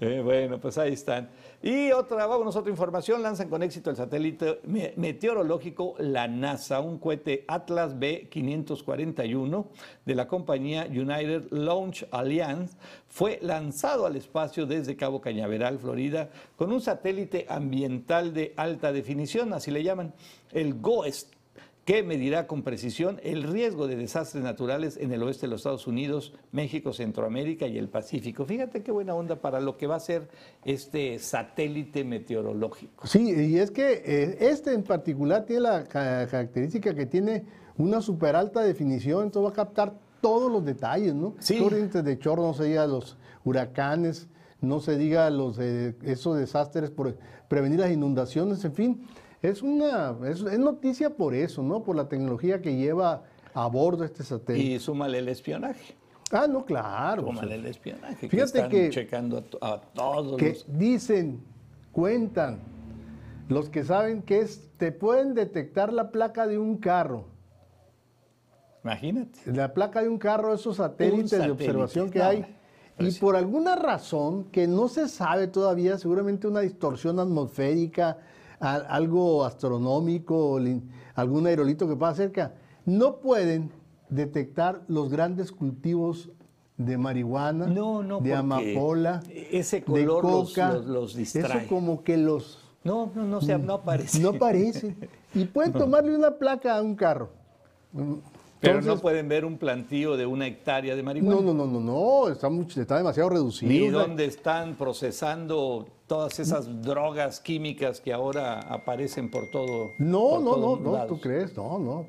[0.00, 1.28] Eh, bueno, pues ahí están.
[1.66, 3.22] Y otra, vámonos a otra información.
[3.22, 9.64] Lanzan con éxito el satélite me- meteorológico la NASA, un cohete Atlas B541
[10.04, 12.76] de la compañía United Launch Alliance.
[13.08, 19.54] Fue lanzado al espacio desde Cabo Cañaveral, Florida, con un satélite ambiental de alta definición,
[19.54, 20.12] así le llaman,
[20.52, 21.32] el GOEST
[21.84, 25.86] que medirá con precisión el riesgo de desastres naturales en el oeste de los Estados
[25.86, 28.46] Unidos, México, Centroamérica y el Pacífico.
[28.46, 30.28] Fíjate qué buena onda para lo que va a ser
[30.64, 33.06] este satélite meteorológico.
[33.06, 37.44] Sí, y es que eh, este en particular tiene la ca- característica que tiene
[37.76, 41.34] una super alta definición, entonces va a captar todos los detalles, ¿no?
[41.38, 41.58] Sí.
[41.58, 44.28] Corrientes de chorro, no se diga los huracanes,
[44.62, 47.18] no se diga los eh, esos desastres por
[47.48, 49.06] prevenir las inundaciones, en fin.
[49.44, 51.82] Es una es, es noticia por eso, ¿no?
[51.82, 54.66] Por la tecnología que lleva a bordo este satélite.
[54.66, 55.94] Y súmale el espionaje.
[56.32, 57.24] ah, no, claro.
[57.26, 58.16] Súmale el espionaje.
[58.26, 60.78] que Fíjate están que- checando a, a todos que los...
[60.78, 61.42] dicen,
[61.92, 62.60] cuentan,
[63.50, 67.26] los que saben que es, te pueden detectar la placa de un carro.
[68.82, 69.38] Imagínate.
[69.52, 72.46] La placa de un carro, esos satélites de observación que hay.
[72.98, 73.20] Y sí.
[73.20, 78.18] por alguna razón que no se sabe todavía, seguramente una distorsión atmosférica,
[78.64, 80.58] a- algo astronómico,
[81.14, 82.54] algún aerolito que pasa cerca,
[82.86, 83.70] no pueden
[84.08, 86.30] detectar los grandes cultivos
[86.76, 90.72] de marihuana, No, no, de amapola, ese de color los- coca.
[90.74, 91.58] los- los distrae.
[91.58, 94.18] Eso como que los No, no, no, se- no aparece.
[94.20, 94.94] no aparece.
[95.34, 97.30] Y pueden tomarle una placa a un carro.
[98.60, 101.36] Pero no pueden ver un plantío de una hectárea de marihuana.
[101.40, 103.70] No, no, no, no, no, está, mucho, está demasiado reducido.
[103.70, 109.92] Sea, dónde están procesando todas esas drogas químicas que ahora aparecen por todo.
[109.98, 111.08] No, por no, no, todos no, lados.
[111.08, 112.06] tú crees, no, no.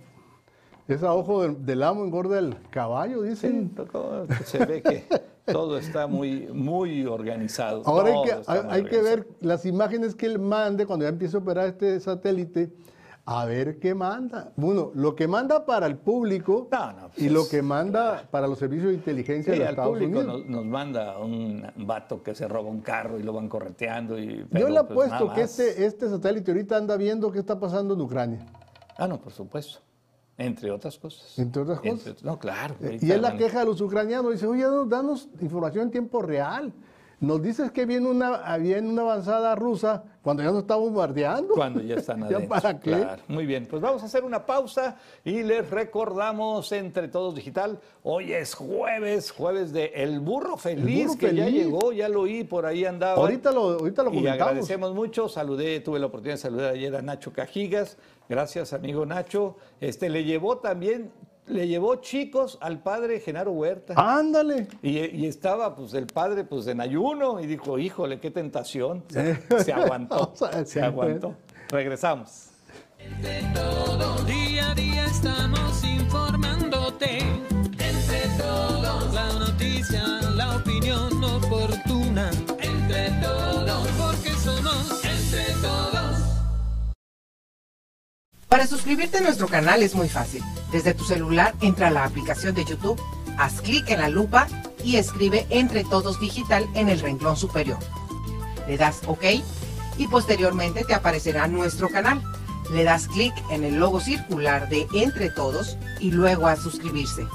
[0.87, 3.73] Es a ojo del, del amo engorda el caballo, Sí, dicen.
[3.75, 5.05] tocó- se ve que,
[5.51, 7.83] Todo está muy, muy organizado.
[7.85, 11.35] Ahora hay que, hay, hay que ver las imágenes que él mande cuando ya empiece
[11.37, 12.71] a operar este satélite,
[13.27, 14.51] a ver qué manda.
[14.55, 18.47] Bueno, lo que manda para el público No, no, pues y lo que manda para
[18.47, 20.41] los servicios de inteligencia Sí, de los Estados público Unidos.
[20.41, 24.19] nos, nos manda un vato que se roba un carro y lo van correteando.
[24.19, 27.59] Y, Yo le pues, apuesto nada que este, este satélite ahorita anda viendo qué está
[27.59, 28.45] pasando en Ucrania.
[28.97, 29.79] Ah, no, por supuesto.
[30.37, 31.39] Entre otras cosas.
[31.39, 32.21] Entre otras cosas.
[32.23, 32.75] no, claro.
[32.81, 34.33] Eh, Y es la queja de los ucranianos.
[34.33, 36.73] Dice, oye, danos información en tiempo real.
[37.19, 41.53] Nos dices que viene una, viene una avanzada rusa cuando ya nos está bombardeando.
[41.53, 42.49] Cuando ya están ¿Ya adentro.
[42.49, 42.91] para qué?
[42.91, 43.23] Claro.
[43.27, 47.79] Muy bien, pues vamos a hacer una pausa y les recordamos Entre Todos Digital.
[48.03, 52.43] Hoy es jueves, jueves de El Burro Feliz, Burro que ya llegó, ya lo oí,
[52.43, 53.15] por ahí andaba.
[53.21, 54.41] Ahorita lo, ahorita lo Y comentamos.
[54.47, 57.97] agradecemos mucho, saludé, tuve la oportunidad de saludar ayer a Nacho Cajigas,
[58.27, 59.55] gracias amigo Nacho.
[59.79, 61.11] Este le llevó también,
[61.47, 63.93] le llevó chicos al padre Genaro Huerta.
[63.97, 64.67] Ándale.
[64.81, 69.03] Y, y estaba pues el padre pues en ayuno y dijo, híjole, qué tentación.
[69.09, 70.33] Se, se aguantó,
[70.65, 71.35] se aguantó.
[71.69, 72.49] Regresamos.
[74.25, 77.19] Día a día estamos informándote.
[88.49, 90.43] Para suscribirte a nuestro canal es muy fácil.
[90.71, 93.01] Desde tu celular entra a la aplicación de YouTube,
[93.37, 94.47] haz clic en la lupa
[94.83, 97.79] y escribe Entre Todos Digital en el renglón superior.
[98.67, 99.23] Le das OK
[99.97, 102.21] y posteriormente te aparecerá nuestro canal.
[102.71, 107.27] Le das clic en el logo circular de Entre Todos y luego a suscribirse.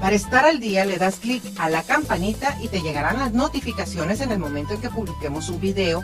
[0.00, 4.20] Para estar al día le das clic a la campanita y te llegarán las notificaciones
[4.20, 6.02] en el momento en que publiquemos un video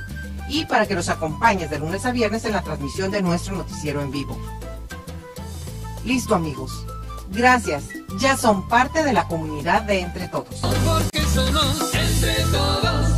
[0.48, 4.00] y para que nos acompañes de lunes a viernes en la transmisión de nuestro noticiero
[4.00, 4.36] en vivo.
[6.04, 6.86] Listo amigos.
[7.30, 7.84] Gracias.
[8.18, 10.60] Ya son parte de la comunidad de Entre Todos.
[10.60, 13.08] Porque somos entre todos.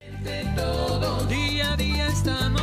[0.00, 2.55] Entre todos, día a día estamos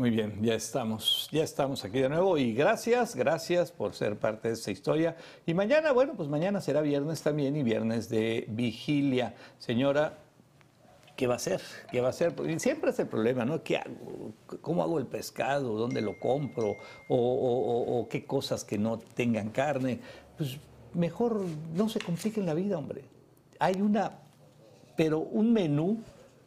[0.00, 4.48] Muy bien, ya estamos, ya estamos aquí de nuevo y gracias, gracias por ser parte
[4.48, 5.14] de esta historia.
[5.44, 9.34] Y mañana, bueno, pues mañana será viernes también y viernes de vigilia.
[9.58, 10.16] Señora,
[11.16, 11.60] ¿qué va a hacer?
[11.92, 12.34] ¿Qué va a hacer?
[12.34, 13.62] Porque siempre es el problema, ¿no?
[13.62, 14.32] ¿Qué hago?
[14.62, 15.74] ¿Cómo hago el pescado?
[15.76, 16.76] ¿Dónde lo compro?
[17.10, 20.00] ¿O, o- o- o qué cosas que no tengan carne?
[20.38, 20.56] Pues
[20.94, 21.42] mejor
[21.74, 23.04] no se compliquen la vida, hombre.
[23.58, 24.12] Hay una,
[24.96, 25.98] pero un menú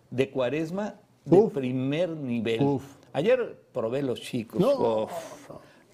[0.09, 1.53] de cuaresma de Uf.
[1.53, 2.59] primer nivel.
[2.63, 2.83] Uf.
[3.13, 4.59] Ayer probé los chicos.
[4.59, 5.07] No.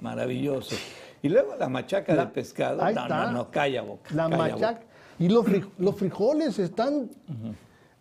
[0.02, 0.76] Maravilloso.
[1.22, 2.82] Y luego la machaca La- de pescado.
[2.82, 3.26] ahí no, está.
[3.28, 4.10] no, no, calla boca.
[4.16, 4.82] La calla machaca.
[5.20, 7.10] Y los, frij- los frijoles están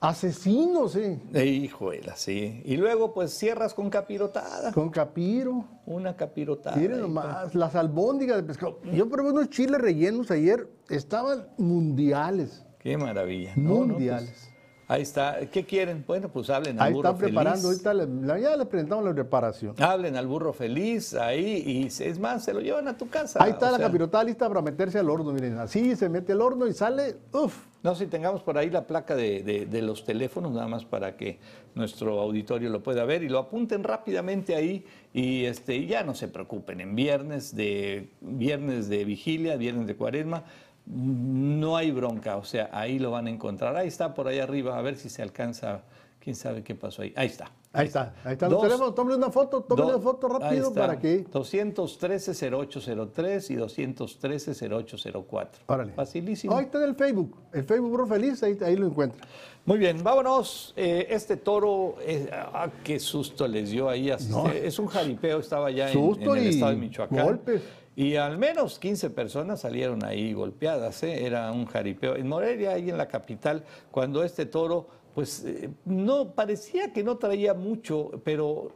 [0.00, 1.18] asesinos, ¿eh?
[1.34, 2.62] Eh, Hijuela, sí.
[2.64, 4.72] Y luego, pues cierras con capirotada.
[4.72, 5.64] Con capiro.
[5.86, 6.76] Una capirotada.
[6.76, 8.78] Miren nomás, las albóndigas de pescado.
[8.92, 12.64] Yo probé unos chiles rellenos ayer, estaban mundiales.
[12.78, 13.52] Qué maravilla.
[13.56, 14.30] No, no, Mundiales.
[14.30, 14.47] pues,
[14.88, 15.38] ahí está.
[15.52, 16.02] ¿Qué quieren?
[16.06, 17.86] Bueno, pues hablen al Ahí burro están preparando, feliz.
[17.86, 17.94] ahorita
[18.34, 19.74] le- ya les presentamos la preparación.
[19.78, 23.42] Hablen al burro feliz ahí y es más, se lo llevan a tu casa.
[23.42, 26.32] Ahí está o la sea, capirotada lista para meterse al horno, miren, así se mete
[26.32, 27.66] al horno y sale, uff.
[27.80, 31.16] No si tengamos por ahí la placa de, de- de los teléfonos, nada más para
[31.16, 31.38] que
[31.76, 34.84] nuestro auditorio lo pueda ver y lo apunten rápidamente ahí
[35.14, 36.80] y este ya no se preocupen.
[36.80, 40.42] En viernes de viernes de vigilia, viernes de cuaresma,
[40.90, 43.76] no hay bronca, o sea, ahí lo van a encontrar.
[43.76, 45.82] Ahí está por ahí arriba, a ver si se alcanza.
[46.20, 47.12] Quién sabe qué pasó ahí.
[47.16, 47.50] Ahí está.
[47.72, 51.24] Ahí está, ahí está Dos- teléfonos, tómale una foto, tómale una foto rápido para que...
[51.26, 55.48] 213-0803 y 213-0804.
[55.66, 55.92] Órale.
[55.92, 56.56] Facilísimo.
[56.56, 59.26] Ahí está en el Facebook, el Facebook Burro Feliz, ahí, ahí lo encuentra.
[59.64, 60.72] Muy bien, vámonos.
[60.76, 64.10] Eh, este toro, eh, ah, qué susto les dio ahí.
[64.10, 64.48] así- No.
[64.48, 67.24] Es un jaripeo, estaba ya en, en el estado de Michoacán.
[67.24, 67.62] golpes.
[67.98, 71.02] Y al menos 15 personas salieron ahí golpeadas.
[71.02, 71.26] ¿eh?
[71.26, 72.14] Era un jaripeo.
[72.14, 74.86] En Morelia, ahí en la capital, cuando este toro,
[75.16, 78.70] pues eh, no parecía que no traía mucho, pero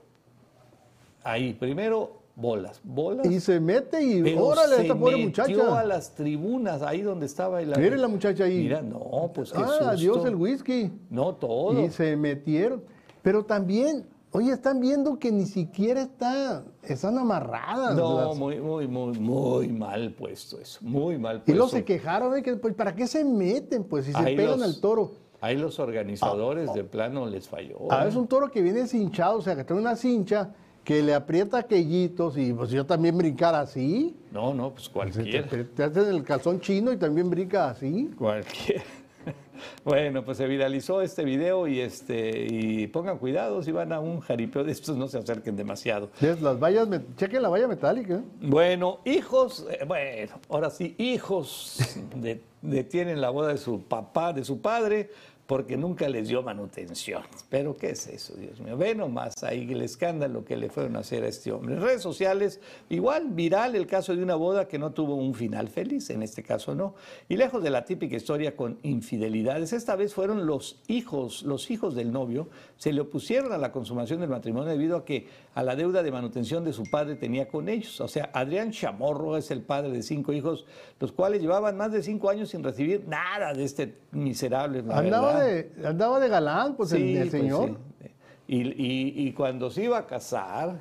[1.22, 3.24] ahí, primero, bolas, bolas.
[3.30, 5.78] Y se mete y Pero órale, se esta pobre metió muchacha.
[5.78, 7.68] a las tribunas, ahí donde estaba el...
[7.78, 8.58] Mire la muchacha ahí.
[8.58, 9.88] Mira, no, pues qué Ah, susto.
[9.88, 10.90] adiós el whisky.
[11.10, 11.80] No, todo.
[11.80, 12.82] Y se metieron.
[13.22, 17.94] Pero también, oye, están viendo que ni siquiera está, están amarradas.
[17.94, 21.52] No, las- muy, muy, muy, muy mal puesto eso, muy mal y puesto.
[21.54, 23.84] luego se quejaron de que, pues, ¿para qué se meten?
[23.84, 25.12] Pues si se Ahí pegan los- al toro.
[25.40, 27.90] Ahí los organizadores de plano les falló.
[27.92, 28.04] A ¿eh?
[28.04, 30.50] veces un toro que viene cinchado, o sea, que tiene una cincha
[30.84, 34.16] que le aprieta aquellitos y pues yo también brincar así.
[34.32, 35.48] No, no, pues Te, cualquiera.
[35.48, 38.10] te- te hacen el calzón chino y también brinca así.
[38.16, 38.82] Cualquiera.
[39.84, 44.20] Bueno, pues se viralizó este video y este y pongan cuidado si van a un
[44.20, 46.10] jaripeo de estos, no se acerquen demasiado.
[46.20, 48.22] Las vallas, me- chequen la valla metálica.
[48.40, 51.78] Bueno, hijos, eh, bueno, ahora sí, hijos
[52.16, 55.10] de- detienen la boda de su papá, de su padre,
[55.52, 57.24] porque nunca les dio manutención.
[57.50, 58.74] Pero ¿qué es eso, Dios mío?
[58.78, 61.74] Ve nomás ahí el escándalo que le fueron a hacer a este hombre.
[61.74, 65.68] En redes sociales, igual viral el caso de una boda que no tuvo un final
[65.68, 66.94] feliz, en este caso no.
[67.28, 71.94] Y lejos de la típica historia con infidelidades, esta vez fueron los hijos, los hijos
[71.94, 72.48] del novio,
[72.78, 76.10] se le opusieron a la consumación del matrimonio debido a que a la deuda de
[76.10, 78.00] manutención de su padre tenía con ellos.
[78.00, 80.64] O sea, Adrián Chamorro es el padre de cinco hijos,
[80.98, 84.78] los cuales llevaban más de cinco años sin recibir nada de este miserable.
[84.90, 85.46] Andaba verdad.
[85.76, 87.68] de, andaba de galán, pues el, Sí, el pues, señor.
[88.00, 88.06] sí.
[88.48, 90.78] Y, y- y cuando se iba a casar,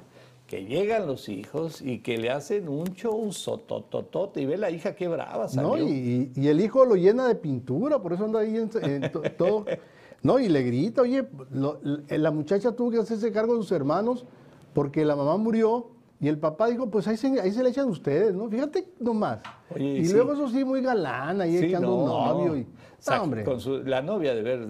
[0.47, 4.95] que llegan los hijos y que le hacen un show sotototote y ve la hija
[4.95, 5.69] qué brava salió.
[5.69, 5.78] ¿no?
[5.78, 9.11] Y, y- y el hijo lo llena de pintura, por eso anda ahí en, en
[9.11, 9.65] to- todo.
[10.24, 14.24] No, y le grita, oye, lo- la muchacha tuvo que hacerse cargo de sus hermanos
[14.74, 17.89] porque la mamá murió y el papá dijo, pues ahí se, ahí se le echan
[17.89, 18.47] ustedes, ¿no?
[18.49, 19.39] Fíjate nomás.
[19.74, 20.13] Oye, y sí.
[20.13, 22.55] luego eso sí, muy galán, ahí Sí, echando un novio.
[22.57, 22.67] Y,
[23.09, 23.43] no, hombre.
[23.43, 24.67] Con su- la novia de haber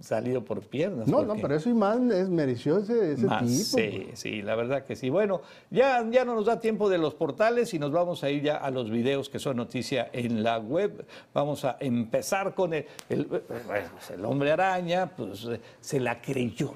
[0.00, 1.08] salido por piernas.
[1.08, 3.78] No, no, pero eso y más es, mereció ese, ese Más, tipo.
[3.78, 5.08] sí, sí, la verdad que sí.
[5.08, 5.40] Bueno,
[5.70, 8.56] ya, ya no nos da tiempo de los portales y nos vamos a ir ya
[8.56, 11.06] a los videos que son noticia en la web.
[11.32, 16.74] Vamos a empezar con el, el hombre araña, pues eh, se la creyó.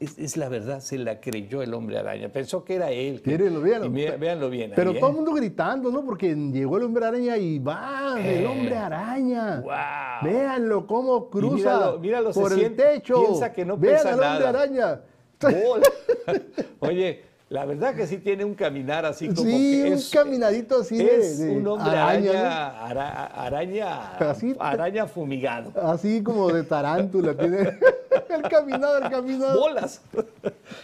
[0.00, 2.30] Es, es la verdad, se la creyó el hombre araña.
[2.30, 3.20] Pensó que era él.
[3.20, 3.86] que- Mírenlo, véanlo.
[3.86, 4.72] y mira- véanlo bien.
[4.74, 5.12] Pero ahí, todo ¿eh?
[5.12, 6.02] el mundo gritando, ¿no?
[6.06, 9.56] Porque llegó el hombre araña y va, el hombre araña.
[9.58, 9.60] Eh.
[9.62, 10.24] Guau.
[10.24, 13.22] Véanlo cómo cruza míralo, míralo, se por el siente- techo.
[13.26, 14.48] piensa que no Vean pesa al hombre nada.
[14.48, 15.00] araña.
[16.80, 20.80] Oye, la verdad que sí tiene un caminar así como Sí, que un es, caminadito
[20.80, 25.72] así de- es de un hombre araña, araña, ara- araña, Así- araña fumigado.
[25.82, 27.58] Así como de tarántula tiene
[28.34, 29.58] el caminado, el caminado.
[29.60, 30.02] Bolas.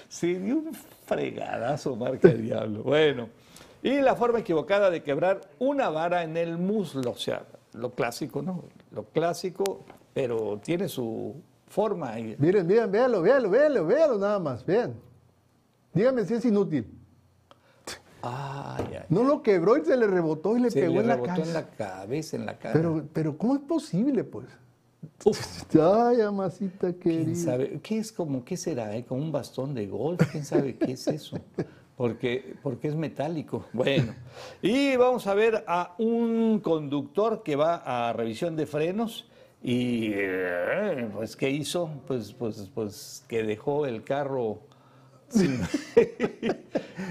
[0.09, 0.75] Sí, de un
[1.07, 2.83] fregadazo, marca el diablo.
[2.83, 3.29] Bueno,
[3.83, 7.45] y la forma equivocada de quebrar una vara en el muslo, o sea,
[7.75, 8.65] lo clásico, ¿no?
[8.91, 9.85] Lo clásico,
[10.15, 11.35] pero tiene su
[11.69, 12.13] forma.
[12.39, 14.95] Miren, miren, véanlo, véanlo, véanlo, véanlo nada más, vean.
[15.93, 16.87] Dígame si es inútil.
[18.23, 19.05] Ay, ay.
[19.09, 21.33] No lo quebró y se le rebotó y le Se pegó le en la rebotó
[21.35, 21.49] cabeza.
[21.49, 22.73] en la cabeza, en la cara.
[22.75, 24.47] Pero, pero ¿cómo es posible, pues?
[25.25, 25.75] Uf.
[25.75, 27.81] Ay, amasita ¿Quién sabe?
[27.83, 28.97] ¿Qué es como, qué será?
[28.97, 29.05] eh?
[29.05, 30.21] ¿Como un bastón de golf?
[30.31, 31.39] ¿Quién sabe qué es eso?
[31.97, 33.65] Porque, porque es metálico.
[33.73, 34.15] Bueno,
[34.61, 39.27] y vamos a ver a un conductor que va a revisión de frenos
[39.63, 41.91] y, eh, pues, ¿qué hizo?
[42.07, 44.61] Pues, pues, pues, que dejó el carro...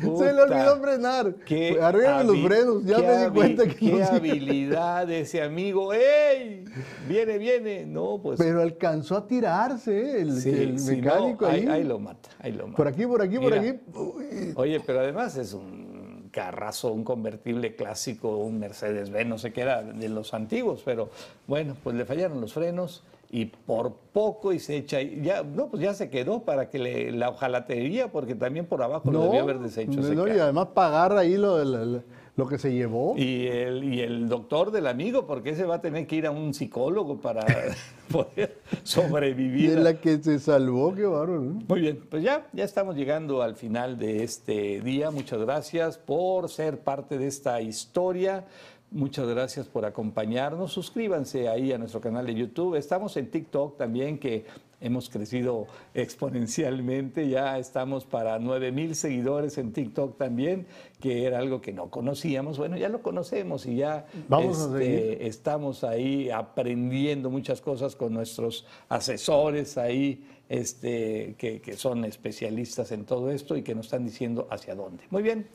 [0.01, 1.36] Se le olvidó frenar.
[1.82, 5.93] Arréglame los frenos, ya me di cuenta que Qué no habilidad de ese amigo.
[5.93, 6.66] ¡Ey!
[7.07, 7.86] Viene, viene.
[7.86, 8.39] No, pues...
[8.39, 10.22] Pero alcanzó a tirarse ¿eh?
[10.22, 11.68] el, Sí, el sí, no, mecánico ahí, ahí.
[11.68, 12.78] ahí lo mata, ahí lo mata.
[12.78, 13.74] Por aquí, por aquí, por aquí.
[13.93, 19.61] Uy, Oye, pero además es un carrazo, un convertible clásico, un Mercedes-Benz, no sé qué
[19.61, 21.09] era, de los antiguos, pero
[21.47, 25.67] bueno, pues le fallaron los frenos y por poco y se echa, y ya, no,
[25.69, 29.41] pues ya se quedó para que le, la ojalatería, porque también por abajo lo debió
[29.41, 32.01] haber deshecho ese no, y además pagar ahí lo, lo-
[32.38, 33.13] lo que se llevó.
[33.17, 36.32] Y el, y el doctor del amigo, porque ese va a tener que ir a
[36.32, 37.45] un psicólogo para
[38.11, 39.69] poder Y sobrevivir.
[39.69, 41.39] es la que se salvó, qué bárbaro.
[41.39, 41.61] ¿no?
[41.65, 45.11] Muy bien, pues ya, ya estamos llegando al final de este día.
[45.11, 48.43] Muchas gracias por ser parte de esta historia.
[48.91, 50.71] Muchas gracias por acompañarnos.
[50.71, 52.75] Suscríbanse ahí a nuestro canal de YouTube.
[52.75, 54.45] Estamos en TikTok también, que
[54.79, 57.27] hemos crecido exponencialmente.
[57.27, 60.67] Ya estamos para 9 mil seguidores en TikTok también,
[61.01, 62.57] que era algo que no conocíamos.
[62.57, 68.65] Bueno, ya lo conocemos y ya Vamos este, estamos ahí aprendiendo muchas cosas con nuestros
[68.88, 74.47] asesores ahí, este, que, que son especialistas en todo esto y que nos están diciendo
[74.51, 75.03] hacia dónde.
[75.09, 75.47] Muy bien,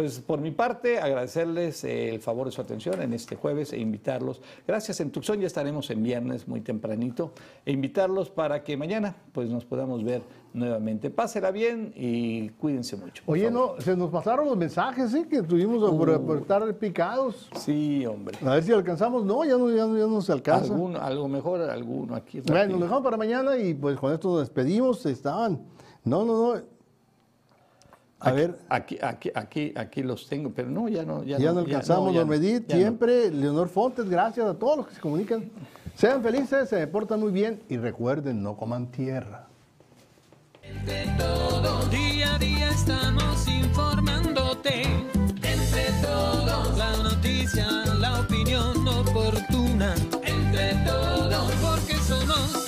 [0.00, 3.78] pues por mi parte agradecerles eh, el favor de su atención en este jueves e
[3.78, 4.40] invitarlos.
[4.66, 7.32] Gracias en Tucson, ya estaremos en viernes muy tempranito,
[7.66, 10.22] e invitarlos para que mañana pues nos podamos ver
[10.54, 11.10] nuevamente.
[11.10, 13.22] Pásela bien y cuídense mucho.
[13.26, 13.74] Oye, favor.
[13.76, 15.26] no, se nos pasaron los mensajes, ¿sí?
[15.26, 16.26] Que tuvimos por, Uh.
[16.26, 17.50] por estar picados.
[17.56, 18.38] Sí, hombre.
[18.42, 19.26] A ver si alcanzamos.
[19.26, 20.72] No, ya no, ya no, ya no se alcanza.
[20.72, 22.40] Alguno, algo mejor, alguno aquí.
[22.40, 25.04] Bueno, nos dejamos para mañana y pues con esto nos despedimos.
[25.04, 25.60] Estaban.
[26.04, 26.79] No, no, no.
[28.20, 28.58] A aquí, ver.
[28.68, 31.24] Aquí, aquí, aquí, aquí los tengo, pero no, ya no.
[31.24, 32.68] Ya, ya no, alcanzamos, ya, no, don Medit.
[32.68, 35.50] No, siempre, Leonor Fontes, gracias a todos los que se comunican.
[35.94, 39.46] Sean felices, se deportan muy bien y recuerden, no coman tierra.
[40.62, 44.82] Entre todos, día a día estamos informándote.
[44.82, 47.66] Entre todos, la noticia,
[47.98, 49.94] la opinión oportuna.
[50.22, 52.59] Entre todos, porque somos